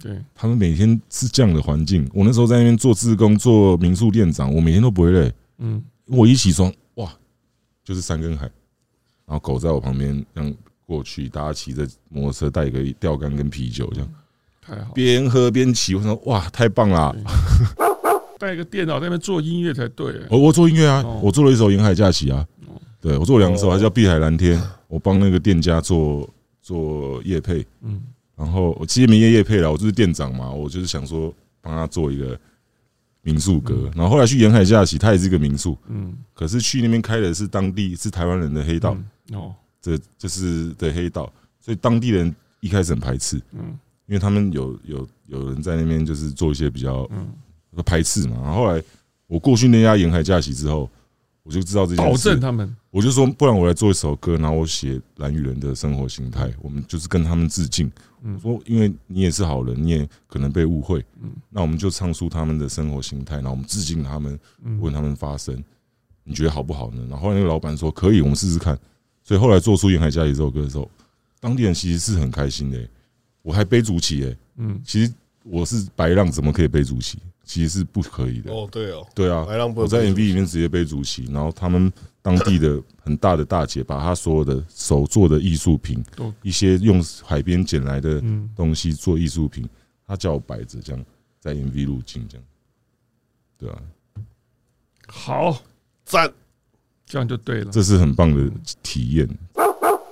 [0.00, 2.08] 对，他们每天是这样的环境。
[2.12, 5.32] 我那时候在那边做志工，做民宿店长，我每天都不会累。
[5.58, 7.12] 嗯，我一起床，哇，
[7.84, 8.46] 就是山跟海，
[9.26, 10.54] 然后狗在我旁边这样
[10.86, 14.08] 过去，大家骑着摩托车，带一个钓竿跟啤酒，这样
[14.60, 15.94] 太好，边喝边骑。
[15.94, 17.14] 我说哇，太棒了！
[18.38, 20.20] 带一个电脑在那边做音乐才对。
[20.28, 22.46] 我我做音乐啊，我做了一首《沿海假期》啊，
[23.00, 24.58] 对我做了两首，还叫《碧海蓝天》，
[24.88, 26.28] 我帮那个店家做
[26.60, 27.66] 做夜配。
[27.82, 28.02] 嗯。
[28.34, 32.36] 然后我其实没夜夜配了，我就是店长嘛，我就是想说帮他做一个
[33.20, 33.88] 民宿歌。
[33.94, 38.96] 然后后来去沿海假期，他也是一个民宿，嗯，可是去那边开的是当地是台湾人的黑道，
[39.32, 41.30] 哦，这就是的黑道，
[41.60, 47.28] 所以当地人一开始很排斥，嗯，因为他们有有有人在那边就是做一些比较嗯
[47.84, 48.36] 排斥嘛。
[48.40, 48.82] 然后后来
[49.26, 50.88] 我过去那家沿海假期之后。
[51.44, 52.76] 我就知道这件事，保证他们。
[52.92, 57.90] 我就说，不然我来做一首歌，然后我写兰屿人的生活形态，我们就是跟他们致敬。
[58.22, 64.38] 嗯，说因为你也是好人，你也可能被误会，嗯，那我们就唱出他们的生活形态，然后我们致敬他们，
[64.78, 65.60] 问他们发声，
[66.22, 67.04] 你觉得好不好呢？
[67.10, 68.78] 然后后来那个老板说可以，我们试试看。
[69.22, 70.90] 所以后来做出《沿海假期》这首歌的时候，
[71.40, 72.88] 当地人其实是很开心的。
[73.42, 75.12] 我还背竹旗，哎，嗯，其实
[75.42, 77.18] 我是白浪，怎么可以背竹旗？
[77.44, 78.52] 其实是不可以的。
[78.52, 79.44] 哦，对哦，对啊，
[79.74, 81.92] 我在 MV 里面直接背竹旗，然后他们
[82.22, 86.02] 当地的很大的大姐把她所有的手做的艺术品，
[86.42, 88.22] 一些用海边捡来的
[88.54, 89.68] 东西做艺术品，
[90.06, 91.04] 她叫我摆着这样
[91.40, 92.46] 在 MV 路径这样，
[93.58, 93.82] 对啊，
[95.08, 95.60] 好
[96.04, 96.32] 赞，
[97.12, 98.50] 这样就对了，这是很棒的
[98.82, 99.28] 体验。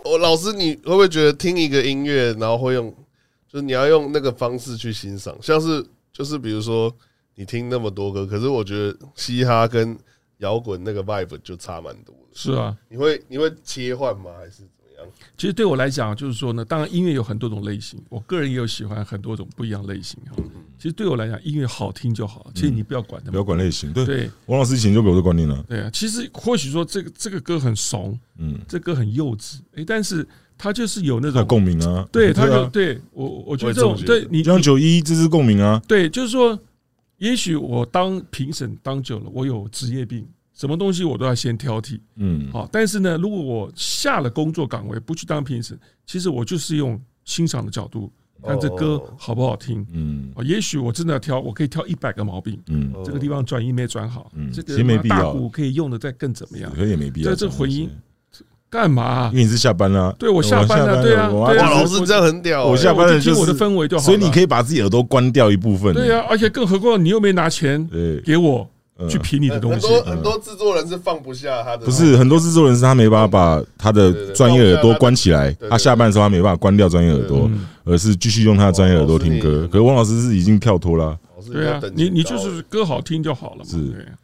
[0.04, 2.94] 我老师，你会不会觉得听一个音乐，然后会用，
[3.48, 6.94] 就是你要用那个方式去欣赏，像是就是比如说。
[7.36, 9.96] 你听那么多歌，可是我觉得嘻哈跟
[10.38, 12.34] 摇滚那个 vibe 就差蛮多的。
[12.34, 14.30] 是啊，你会你会切换吗？
[14.38, 14.62] 还是
[15.00, 15.08] 样？
[15.36, 20.36] 其实对我来讲，就是说呢，当然音乐有很多种类型，我个人也有喜欢很多种不一样类型哈。
[20.78, 23.92] 其实对我来讲，音乐好听就好，其实你不要管它，不要管类型。
[23.92, 25.62] 对，对，王老师以前就给我的观念了。
[25.68, 30.26] 对啊，其实或许说这个这个歌很怂，嗯，这歌很幼稚，哎，但是
[30.56, 32.06] 他就是有那种共鸣啊。
[32.12, 35.80] 对，他就对我我觉得这种对你像九一这是共鸣啊。
[35.88, 36.58] 对，就是说。
[37.20, 40.26] 也许我当评审当久了，我有职业病，
[40.60, 42.68] 什么东西我都要先挑剔，嗯，好。
[42.70, 48.12] 但是呢，如果我下了工作岗位不去当评审，其实我就是用欣赏的角度
[48.46, 50.30] 看这歌好不好听，嗯。
[50.44, 56.70] 也许我真的要挑，我可以挑一百个毛病，嗯，这个地方转音没转好，嗯，这个大鼓可以用的再更怎么样？
[56.76, 57.30] 可也没必要。
[57.30, 57.88] 在这混音，
[58.68, 59.30] 干嘛？
[59.32, 60.14] 因为你是下班了。
[60.18, 61.02] 对，我下班了。
[61.02, 62.66] 对啊，哇，老师这样很屌。
[62.66, 64.02] 我下班了就是我的氛围就好。
[64.02, 65.94] 所以你可以把自己耳朵关掉一部分。
[65.94, 67.88] 对啊，而且更何况你又没拿钱
[68.22, 68.68] 给我
[69.08, 69.86] 去评你的东西。
[69.86, 71.84] 很多很多制作人是放不下他的。
[71.84, 77.50] 不是很多制作人是他没办法把他的专业耳朵关起来，他下班的时候他没办法关掉专业耳朵，
[77.84, 79.68] 而是继续用他的专业耳朵听歌。
[79.68, 81.18] 可是王老师是已经跳脱了。
[81.50, 83.64] 对啊，你你就是歌好听就好了嘛。
[83.64, 83.76] 是，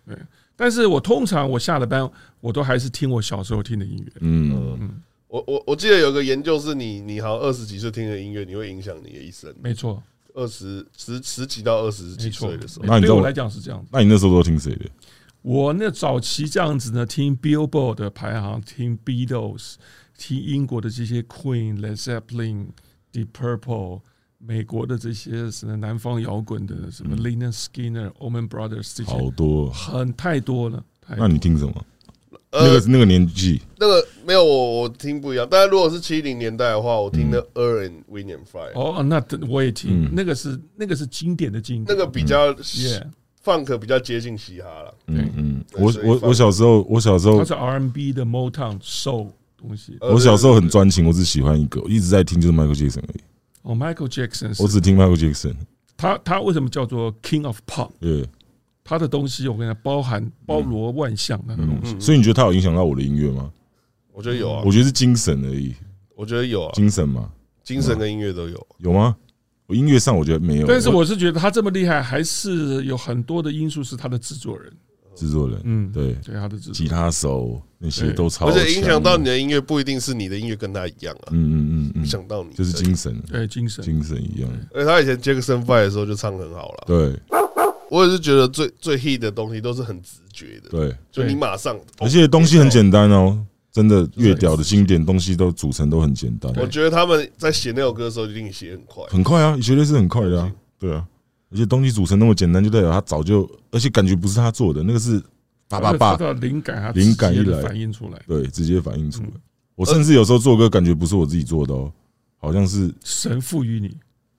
[0.06, 0.16] 对。
[0.54, 2.08] 但是我通常我下了班，
[2.40, 4.12] 我都还是听我小时候听的音乐。
[4.20, 4.90] 嗯嗯，
[5.28, 9.52] 我我我记得有个研究是你你好像二十几岁听的音乐，你会影响你的一生。
[9.62, 10.02] 没错，
[10.36, 13.84] 二十十十几到二十几岁的时候，那对我来讲是这样。
[13.90, 14.84] 那你那时候都听谁的？
[15.42, 19.74] 我那早期这样子呢，听 Billboard 的排行，听 Beatles，
[20.16, 22.68] 听英国的这些 Queen、Led Zeppelin、
[23.12, 24.02] Deep Purple。
[24.38, 30.84] 美国的这些什么南方摇滚的，什么 Lynyrd Skynyrd、Allman Brothers 这些，好多，很太多了。
[31.16, 31.86] 那你听什么？
[32.64, 35.46] 那个是那个年纪，那个没有我我听不一样。
[35.50, 38.72] 但是如果是七零年代的话，我听的 Earth Wind and Fire。
[38.74, 42.52] 哦，那我也听，那个是那个是经典的经典，那个比较
[43.44, 44.94] Funk 比较接近嘻哈了。
[45.06, 49.96] 嗯嗯，我我我小时候我小时候，它是 R&B 的 Motown Soul 东西。
[50.00, 53.20] 我小时候很专情，我只喜欢一个，我一直在听就是 Michael Jackson 而已。
[53.62, 55.54] 哦，Michael Jackson，我只听 Michael Jackson。
[55.96, 57.90] 他他为什么叫做 King of Pop？
[58.00, 58.26] 对，
[58.86, 61.98] 他的东西我跟你讲，包含包罗万象那个东西。
[61.98, 63.50] 所以你觉得他有影响到我的音乐吗？
[64.12, 65.74] 我觉得有啊，我觉得是精神而已。
[66.14, 67.30] 我觉得有啊，精神嘛，
[67.62, 69.16] 精神跟音乐都有，有吗？
[69.66, 74.72] 我音乐上我觉得没有，但是我是觉得他这么厉害，还是有很多的因素是他的制作人。
[75.16, 84.50] 制作人，嗯，对，对，他的吉他手那些都超，而且影响到你的音乐不一定是你的音乐跟他一样啊，嗯嗯嗯，影响到你就是精神，对，精神，精神一样。
[84.74, 87.18] 而且他以前 Jackson Five 的时候就唱很好了，对，
[87.90, 93.38] 我也是觉得最最 hit 的东西都是很直觉的，对，就你马上，而且东西很简单哦，
[93.72, 96.52] 真的越屌的经典东西都组成都很简单。
[96.56, 101.06] 我觉得他们在写那首歌的时候一定写很快，很快啊，绝对是很快的啊，对啊，
[101.50, 105.22] 而且东西组成那么简单，就代表他早就，而且感觉不是他做的，那个是。
[105.68, 107.60] 叭叭叭，灵感，灵感一来。
[107.60, 109.30] 反映出来，对，直接反映出来。
[109.74, 111.92] 我甚至有时候做歌，感觉不是我自己做的哦，
[112.36, 113.96] 好像是神赋予你，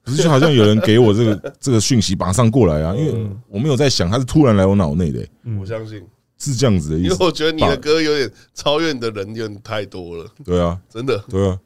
[0.08, 5.26] 不是就好像有人给我这个 这个讯息马上过来啊，因为我没有在想，他是突然来我脑内的。
[5.60, 6.02] 我相信
[6.38, 10.26] 是这样子的意思，因为我觉得你的歌有点超越你的人有点太多了。
[10.44, 11.58] 对啊，真的，对啊。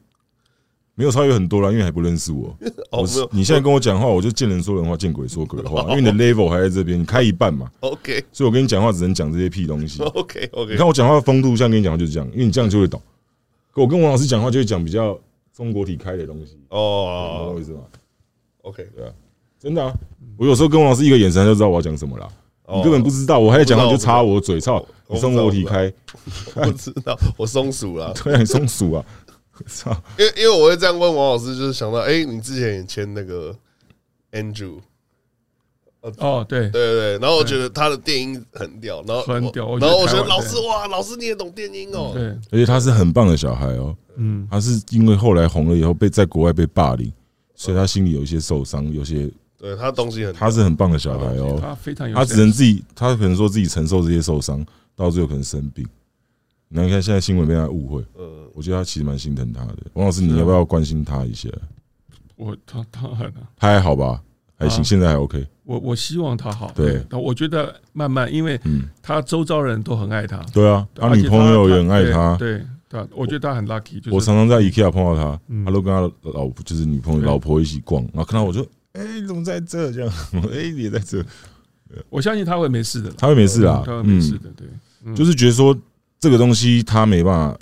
[0.95, 2.55] 没有超越很多了，因为还不认识我。
[2.91, 5.81] 我你现在跟我讲话，我就见人说人话，见鬼说鬼话。
[5.89, 7.67] 因为你的 level 还在这边，你开一半嘛。
[7.79, 10.03] OK，所以我跟你讲话只能讲这些屁东西。
[10.03, 13.01] OK OK，你看我讲话的风度，像跟你讲话就是这样，因为你这样就会懂。
[13.71, 15.19] 可我跟王老师讲话就会讲比较
[15.51, 16.59] 中国体开的东西。
[16.69, 17.79] 哦，懂我意思吗
[18.63, 19.11] ？OK，对啊，
[19.59, 19.93] 真的啊。
[20.37, 22.27] 我有时候跟王老师一个眼神就知道我要讲什么了。
[22.75, 24.83] 你根本不知道，我还在讲话就插我嘴，操！
[25.07, 25.93] 你松我体开，
[26.55, 28.11] 我知道，我松鼠了。
[28.23, 29.05] 对啊，你松鼠啊。
[29.67, 29.91] 操！
[30.17, 33.53] 因为因为我会这样问王老师，就是想到，哎，你之前也签那个
[34.31, 34.79] Andrew，
[36.17, 47.11] 哦，对对对，然后我觉得他的电音很屌，然后很屌，然后我觉得老师哇，老师你也懂电音哦，对，而且他是很棒的小孩哦，嗯，他是因为后来红了以后被在国外被霸凌，
[47.63, 54.65] 所以他心里有一些受伤，有些对他东西很，他是很棒的小孩哦，他非常有，他只能自己，他可能说自己承受这些受伤，
[54.97, 55.87] 到最后可能生病。
[56.67, 59.77] 那你看现在新闻被他误会，呃，我觉得他其实蛮心疼他的。
[59.93, 61.47] 王老师，你要不要关心他一下？
[62.35, 64.21] 我他他还他还好吧？
[64.57, 65.47] 还行，现在还 OK。
[65.63, 66.69] 我我希望他好。
[66.75, 68.59] 对，但我觉得慢慢，因为
[69.01, 70.37] 他周遭人都很爱他。
[70.53, 72.35] 对啊，他女朋友也很爱他。
[72.35, 72.61] 对
[73.01, 74.01] 对，我觉得他很 lucky。
[74.11, 78.61] 我常常在 IKEA 碰到他，他都跟他老婆就是女朋友老婆一起逛，然后看到我就，
[78.93, 79.91] 哎，你怎么在这？
[79.91, 80.13] 这样，
[80.53, 81.25] 哎，你也在这。
[82.09, 84.49] 我相信他会没事的，他会没事啊，他会没事的。
[84.55, 85.77] 对，就是觉得说。
[86.19, 87.59] 这个东西他没办法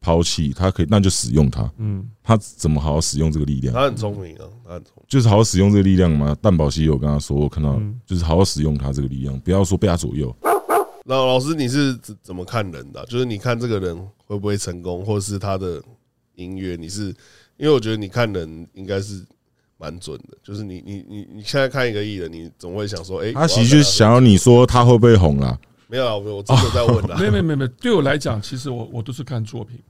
[0.00, 1.70] 抛弃，他可以那就使用它。
[1.76, 3.74] 嗯，他怎么好好使用这个力量？
[3.74, 6.34] 他很聪明啊，他很聪明，就是好好使用这个力量嘛。
[6.40, 10.34] 蛋堡西有跟他说，我看到就是好好使用他这个力量，不要说被他左右。
[11.10, 13.02] 那老师你是怎么看人的？
[13.06, 13.96] 就是你看这个人
[14.26, 15.82] 会不会成功，或是他的
[16.34, 16.76] 音乐？
[16.76, 17.06] 你是
[17.56, 19.24] 因为我觉得你看人应该是
[19.78, 20.36] 蛮准的。
[20.42, 25.58] 就是你你你你现在看一个艺人，你总会想说，哎，他其实就是想要你说他会不会红啦。
[25.86, 27.16] 没有啊，我我真的在问啊。
[27.18, 29.80] 没有没有没有，对我来讲，其实我我都是看作品。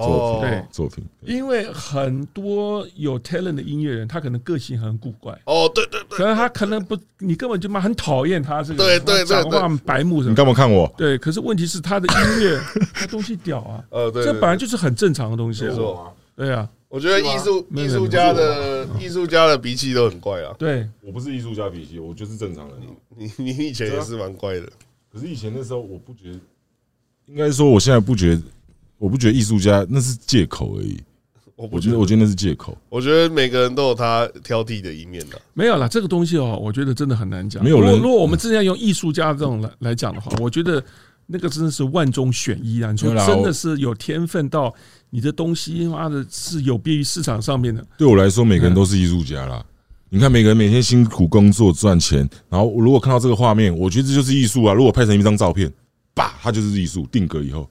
[0.00, 1.04] 哦，对，作品。
[1.22, 5.32] 因为很多有 talent 的音乐人，他可能个性很古怪。
[5.44, 6.18] 哦，对对对。
[6.18, 8.84] 可能他可能不，你根本就妈很讨厌他这个。
[8.84, 9.26] 对对对。
[9.26, 10.30] 讲话白目什么？
[10.30, 10.92] 你干嘛看我？
[10.96, 12.60] 对，可是问题是他的音乐，
[12.94, 13.84] 他东西屌啊。
[13.90, 14.24] 呃，对。
[14.24, 15.66] 这本来就是很正常的东西。
[15.66, 16.12] 啊。
[16.36, 16.68] 对啊。
[16.90, 20.54] 我觉得艺术艺术家的艺术家的脾气都很怪啊。
[20.58, 22.76] 对，我不是艺术家脾气，我就是正常人。
[23.14, 24.66] 你你以前也是蛮怪的。
[25.12, 26.38] 可是以前那时候，我不觉得，
[27.26, 28.42] 应该说我现在不觉得
[28.98, 30.98] 我不觉得艺术家那是借口而已。
[31.56, 32.78] 我不觉得，我觉得那是借口。
[32.88, 35.40] 我觉得每个人都有他挑剔的一面的。
[35.54, 37.64] 没有啦，这个东西哦，我觉得真的很难讲。
[37.64, 40.80] 没有人，如果我们真的要用艺术家这种来来讲的话，我觉得
[41.26, 42.92] 那个真的是万中选一啊！
[42.92, 44.72] 你说真的是有天分到
[45.10, 47.84] 你的东西，妈的是有别于市场上面的。
[47.96, 49.64] 对我来说，每个人都是艺术家啦。
[50.10, 52.18] 你看，每个人每天辛苦工作赚钱，
[52.48, 54.72] 然后如果看到这个画面，我觉得这就是艺术啊！
[54.72, 55.68] 如果拍成一张照片，
[56.14, 57.68] 叭，它就是艺术，定格以后。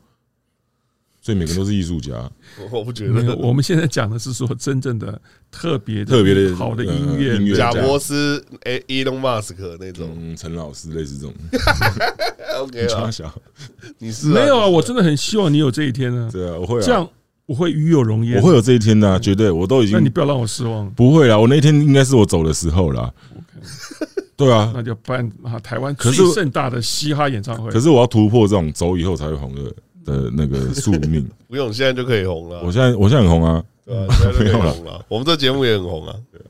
[1.28, 2.14] 所以每个人都是艺术家，
[2.72, 3.36] 我不觉得。
[3.36, 5.22] 我们现在讲的是说真正的
[5.52, 11.34] 特别特别的好的音乐，贾博斯、诶，Elon Musk 那种，陈老师类似这种。
[12.64, 13.36] OK 啊，
[14.00, 14.66] 你是没有啊？
[14.66, 16.30] 我真的很希望你有这一天呢。
[16.32, 17.06] 对啊，我会这样，
[17.46, 18.38] 我会与有荣焉。
[18.38, 19.98] 我会有这一天的，绝对，我都已经。
[19.98, 20.90] 那你不要让我失望。
[20.92, 23.14] 不会啊，我那天应该是我走的时候了。
[24.38, 27.70] 对啊，那就办啊，台湾最盛大的嘻哈演唱会。
[27.70, 29.70] 可是我要突破这种走以后才会红的。
[30.08, 32.64] 的那个宿命， 不用，现在就可以红了。
[32.64, 35.06] 我现在我现在很红啊，对啊，现在就可以红了。
[35.10, 36.50] 我们这节目也很红啊，对啊。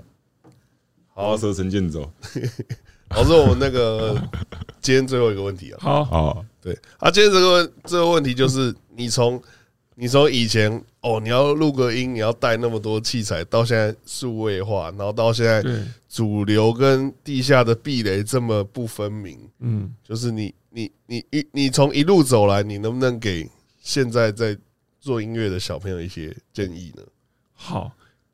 [1.14, 2.10] 好，蛇神剑走。
[3.10, 4.16] 老师，我们那个
[4.82, 9.42] 今天最后一个问题啊，好，好，对啊，今天这个这个问题就是，你从
[10.00, 10.72] 你说以前
[11.02, 15.64] 哦，你要录个音，你要带那么多器材，到现在数位化，然后到现在
[16.08, 20.54] 主流跟地下的壁垒这么不分明，嗯，就是你。
[20.70, 23.50] 你你一你从一路走来，你能不能给
[23.82, 24.56] 现在在
[25.00, 27.02] 做音乐的小朋友一些建议呢？
[27.56, 27.92] 好，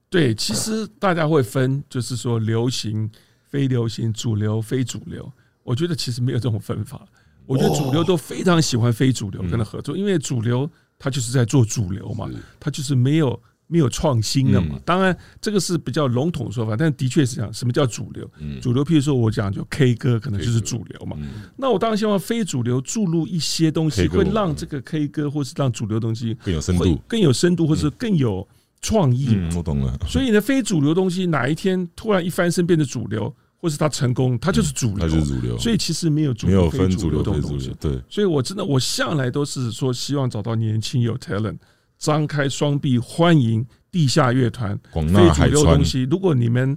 [0.09, 3.09] 对，其实大家会分，就是说流行、
[3.47, 5.32] 非流行、主流、非主流。
[5.64, 7.07] 我觉得其实没有这种分法。
[7.45, 10.70] 我觉得主流都非常喜欢非主流跟他合作，因为主流
[11.04, 12.30] 他就是在做主流嘛，
[12.60, 13.38] 他就是没有。
[13.66, 14.78] 没有创新的嘛？
[14.86, 17.51] 当然，这个是比较笼统说法，但的确是这样。
[17.51, 18.30] 什么叫主流？
[18.62, 21.18] 主流，譬如说我讲就 K 歌，可能就是主流嘛。
[21.56, 28.47] 那我当然希望非主流注入一些东西，会让这个 K 歌或是让主流东西更有深度，更有深度，或是更有
[28.80, 29.39] 创意。
[29.56, 29.97] 我懂了。
[30.08, 33.34] 所以呢，非主流东西哪一天突然一翻身变成主流，
[33.64, 35.07] 或是他成功，他就是主流。
[35.07, 35.57] 他就是主流。
[35.57, 37.74] 所以其实没有主流非主流这种东西。
[37.80, 37.97] 对。
[38.09, 41.57] 所以我真的，我向来都是说，希望找到年轻有 talent，
[41.97, 43.66] 张开双臂欢迎。
[43.93, 46.76] 地下乐团、非主流东西，如果你们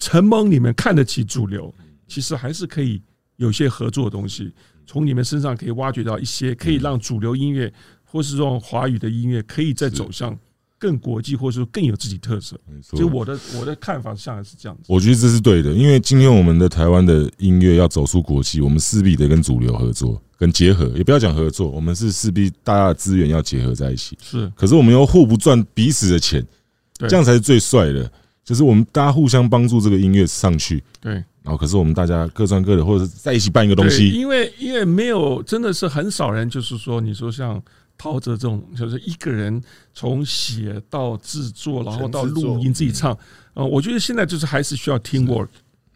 [0.00, 1.72] 承蒙你们看得起主流，
[2.08, 3.00] 其实还是可以
[3.36, 4.52] 有些合作的东西，
[4.84, 7.72] 从你们身上可以挖掘到一些，可以让主流音乐
[8.02, 10.36] 或是这种华语的音乐，可以再走向
[10.78, 12.58] 更国际，或者说更有自己特色。
[12.82, 14.84] 所以我的我的看法向来是这样子。
[14.86, 20.20] 我觉得这是对的，因为今天我们的台湾的音乐要走出国际，我们势必得跟主流合作。
[20.38, 24.16] 跟结合，也不要讲合作，我们是势必大家的资源要结合在一起。
[24.22, 26.46] 是，可是我们又互不赚彼此的钱，
[26.96, 28.08] 这样才是最帅的。
[28.44, 30.80] 就是我们大家互相帮助这个音乐上去。
[31.00, 31.12] 对，
[31.42, 34.10] 然后可是我们大家各赚各的，或者是在一起办一个东西。
[34.10, 37.60] 因为因为没有，真的是很少人，就是说，你说像
[37.98, 39.60] 陶喆这种，就是一个人
[39.92, 43.18] 从写到制作，然后到录音自己唱。
[43.54, 45.48] 呃，我觉得现在就是还是需要 teamwork。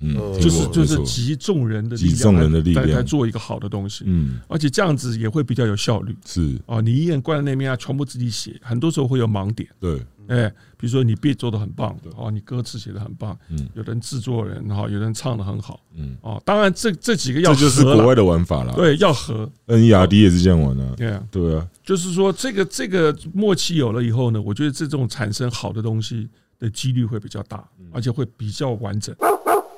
[0.05, 4.03] 嗯，就是就是集众人的力量，集众人的力量来做一个好的东西。
[4.05, 6.12] 嗯，而且这样子也会比较有效率。
[6.26, 9.68] 是啊，你一个人关在那边啊，全部自己写，很多时候会有盲点。
[9.78, 18.72] 对，哎，比如说你 beat 做的很棒，哦，你歌词写的很棒，嗯，有人制作人哈，有人唱的很好，嗯，哦，当然这这几个要合，这就是国外的玩法了。
[18.74, 19.50] 对，要合。
[19.66, 20.96] NERD 也是这样玩的。
[20.96, 29.14] 对啊，对啊，就是说这个这个默契有了以后呢，我觉得这种产生好的东西的几率会比较大，而且会比较完整。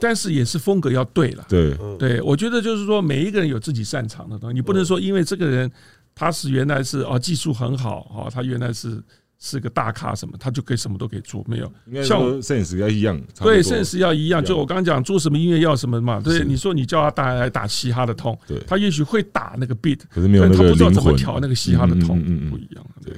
[0.00, 1.74] 但是也是风格要对了，对。
[1.98, 5.70] 对，我觉得就是说每一个人有自己擅长的东西，你不能说因为这个人
[6.14, 9.02] 他是原来是哦技术很好哦，他原来是
[9.46, 11.70] 是个大咖什么，他就可以什么都可以做，没有。
[12.02, 14.42] 像 sense 要一样，对摄影师要一样。
[14.42, 22.18] 就我刚刚讲做什么音乐要什么嘛，对，你说你叫他打来打嘻哈的痛，他也许会打那个 beat，可是没有那个他不知道怎么调那个嘻哈的痛，
[22.48, 22.82] 不一样。
[23.04, 23.12] 对，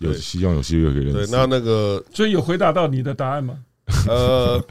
[0.00, 1.26] 有希望有机会可以认识。
[1.26, 3.58] 对，那那个所以有回答到你的答案吗？
[4.06, 4.62] 呃。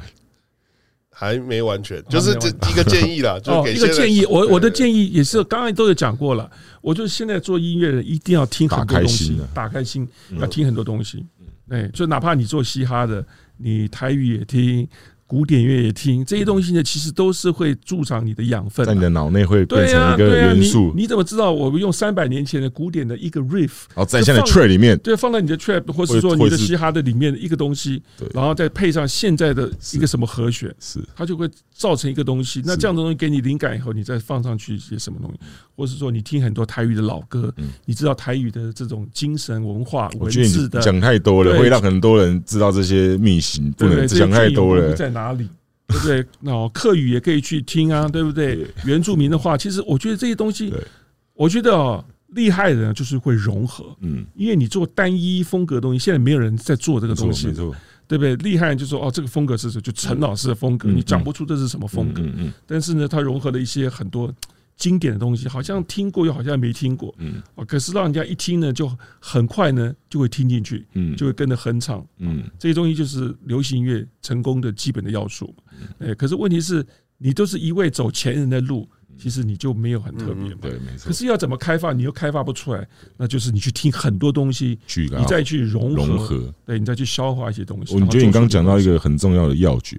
[1.19, 4.23] 还没完全，就是这一个建议啦， 就给一个建议。
[4.25, 6.47] 我我的建议也是刚刚都有讲过了。
[6.79, 10.07] 我就是现在做音乐的一定要听很多东西，打开心，
[10.39, 11.25] 要听很多东西。
[11.69, 13.25] 哎，就哪怕你做嘻哈的，
[13.57, 14.87] 你台语也听。
[15.27, 20.93] 古典乐也听这些东西呢，其实都是会助长你的养分，在你的脑内会变成一个元素。
[20.95, 28.01] 你怎么知道我们用三百年前的古典的一个 riff，然后在现在 trap 里面，对，放在你的 trap 或是说你的嘻哈的里面的一个东西，
[28.33, 32.61] 然后再配上现在的一个什么和弦，是它就会造成一个东西。
[32.65, 35.39] 那这样的东西给你灵感以后，你再放上去一些什么东西，
[35.75, 37.53] 或是说你听很多台语的老歌，
[37.83, 44.95] 你知道台语的这种精神文化文字的讲太多了，会让很多人知道这些秘辛，不能讲太多了。
[45.17, 45.49] 哪里，
[45.87, 46.25] 对不对？
[46.39, 48.23] 那 客语也可以去听啊，对。
[48.23, 48.67] 不对？
[48.85, 50.73] 原住民的话，其实我觉得这些东西，
[51.33, 57.51] 我觉得哦，厉害的人就是会融合，嗯，因为你做单一风格的东西，现在没有人在做这个东西，
[58.07, 58.35] 对不对？
[58.37, 59.69] 厉害就说哦，这个风格是？
[59.81, 64.33] 就陈老师的风格，你讲不出这是什么风格，嗯，但是呢，他融合了一些很多
[64.77, 75.53] 经典的东西，好像听过又好像没听过，嗯，可是让人家一听呢，就很快呢就会听进去，嗯，就会跟着哼唱，嗯，这些东西就是流行音乐成功的基本的要素，
[75.99, 76.85] 哎，可是问题是，
[77.17, 78.87] 你都是一味走前人的路。
[79.19, 81.07] 其实你就没有很特别嘛，对，没错。
[81.07, 87.95] 可是要怎么开发，你又开发不出来，那就是你去听很多东西，你再去融合，融合，对，你再去消化一些东西。
[87.95, 89.97] 我觉得你刚刚讲到一个很重要的要诀，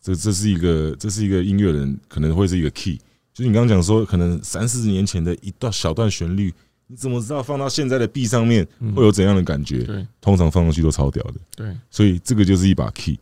[0.00, 2.98] 这这是一个这是一个音乐人可能会是一个 key，
[3.34, 6.52] 就是你刚刚讲说，可能三四十年前的一段小段旋律，
[6.86, 9.84] 你怎么知道放到现在的 beat 上面会有怎样的感觉？
[9.84, 11.34] 对，通常放上去都超屌的。
[11.56, 13.18] 对，所以这个就是一把 key。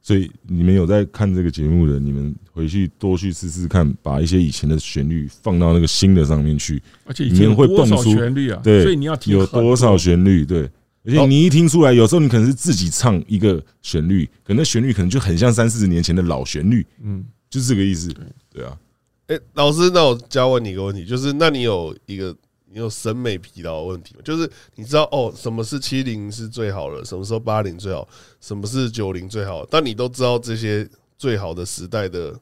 [0.00, 8.58] 所以你们有在看这个节目的，你们回去多去试试看，把一些以前的旋律放到那个新的上面去，而且里面会蹦出旋律啊。
[8.64, 10.46] 对，所以你要听有多少旋律？
[10.46, 10.62] 对，
[11.04, 18.10] 而且你一听出来，有时候你可能是自己唱一个旋律，可能旋律可能就很像三四十年前的老旋律，嗯，就是这个意思。
[18.50, 18.74] 对啊。
[19.26, 22.36] 哎，老师，那我再问你一个问题，就是那你有一个。
[22.68, 24.20] 你有审美疲劳的问题吗？
[24.22, 28.06] 就是你知道哦，什么是七零是最好的，什么时候八零最好，
[28.38, 29.64] 什么是九零最好？
[29.64, 32.38] 但你都知道这些最好的时代的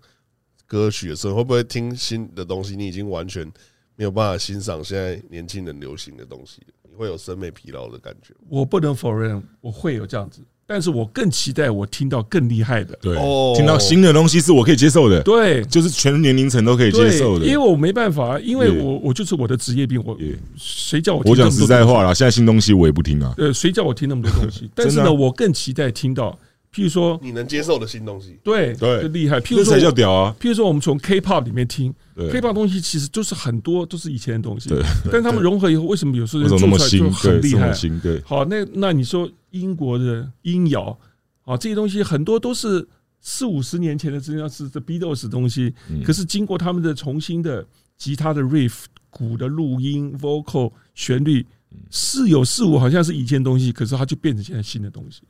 [0.66, 2.74] 歌曲的时候，会不会听新的东西？
[2.74, 3.46] 你已经完全
[3.94, 6.60] 没有办法欣赏现在年轻人流行的东西，
[6.90, 8.34] 你会有审美疲劳的感觉？
[8.48, 10.40] 我不能否认，我会有这样子。
[10.66, 13.14] 但是我更期待我听到更厉害的，对，
[13.54, 17.44] 听到新的东西是我可以接受的，对，就是全年龄层都可以接受的。
[17.44, 20.16] 因为我没办法，因为我我就是我的职业病，我
[20.56, 23.34] 谁叫我我讲实在话啦，现在新东西我也不听啊。
[23.36, 24.70] 呃，谁叫我听那么多东西？
[24.74, 26.38] 但是呢，我更期待听到，
[26.74, 29.38] 譬如说你能接受的新东西，对对，厉害。
[29.40, 30.34] 譬如说，才叫屌啊！
[30.40, 37.72] 譬如说，我们从 K-pop 里面听，K-pop 东西其实就是很多都是以前的东西，对，但他们融合以后，为什么有时候做出来就很厉害？
[38.02, 40.98] 对，好，那那你说英国的音谣。
[41.44, 42.88] 啊，这些东西很多都是
[43.20, 45.74] 四五十年前的，真的是这 Beatles 东西。
[46.02, 47.62] 可是经过他们的重新的
[47.98, 51.44] 吉他的 riff、鼓的录音、vocal 旋律，
[51.90, 55.20] 似有似无，好像是以前的东西，可是它就变成现在新的东西。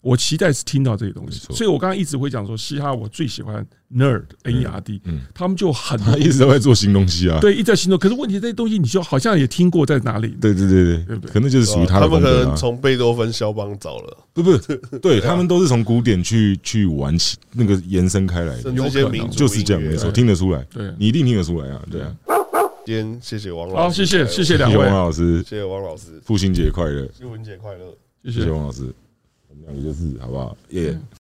[0.00, 8.02] 我期待是听到这些东西，所以我刚刚一直会讲说，嘻哈我最喜欢 Nerd N E R D，嗯，他们就很 他一直都在做新东西啊，对，一直在新东西。
[8.02, 10.28] 可是问题这些东西，你就好像也听过在哪里？
[10.40, 12.26] 对对对对，可能就是属于他的风格。
[12.26, 14.56] 他们可能从贝多芬、肖邦找了，不不，
[15.02, 22.14] 对他们都是从古典去去玩起，那个延伸开来的，有些名就是这样，没错，听得出来，对，你一定听得出来啊，对啊。
[22.86, 24.78] 今天谢谢王老师，好，谢谢谢谢两位。
[24.78, 28.94] 王老师，谢谢王老师，父亲节快乐，父亲节快乐，谢谢王老师。
[29.64, 30.56] 两个就是好不好？
[30.70, 31.02] 耶、yeah 嗯。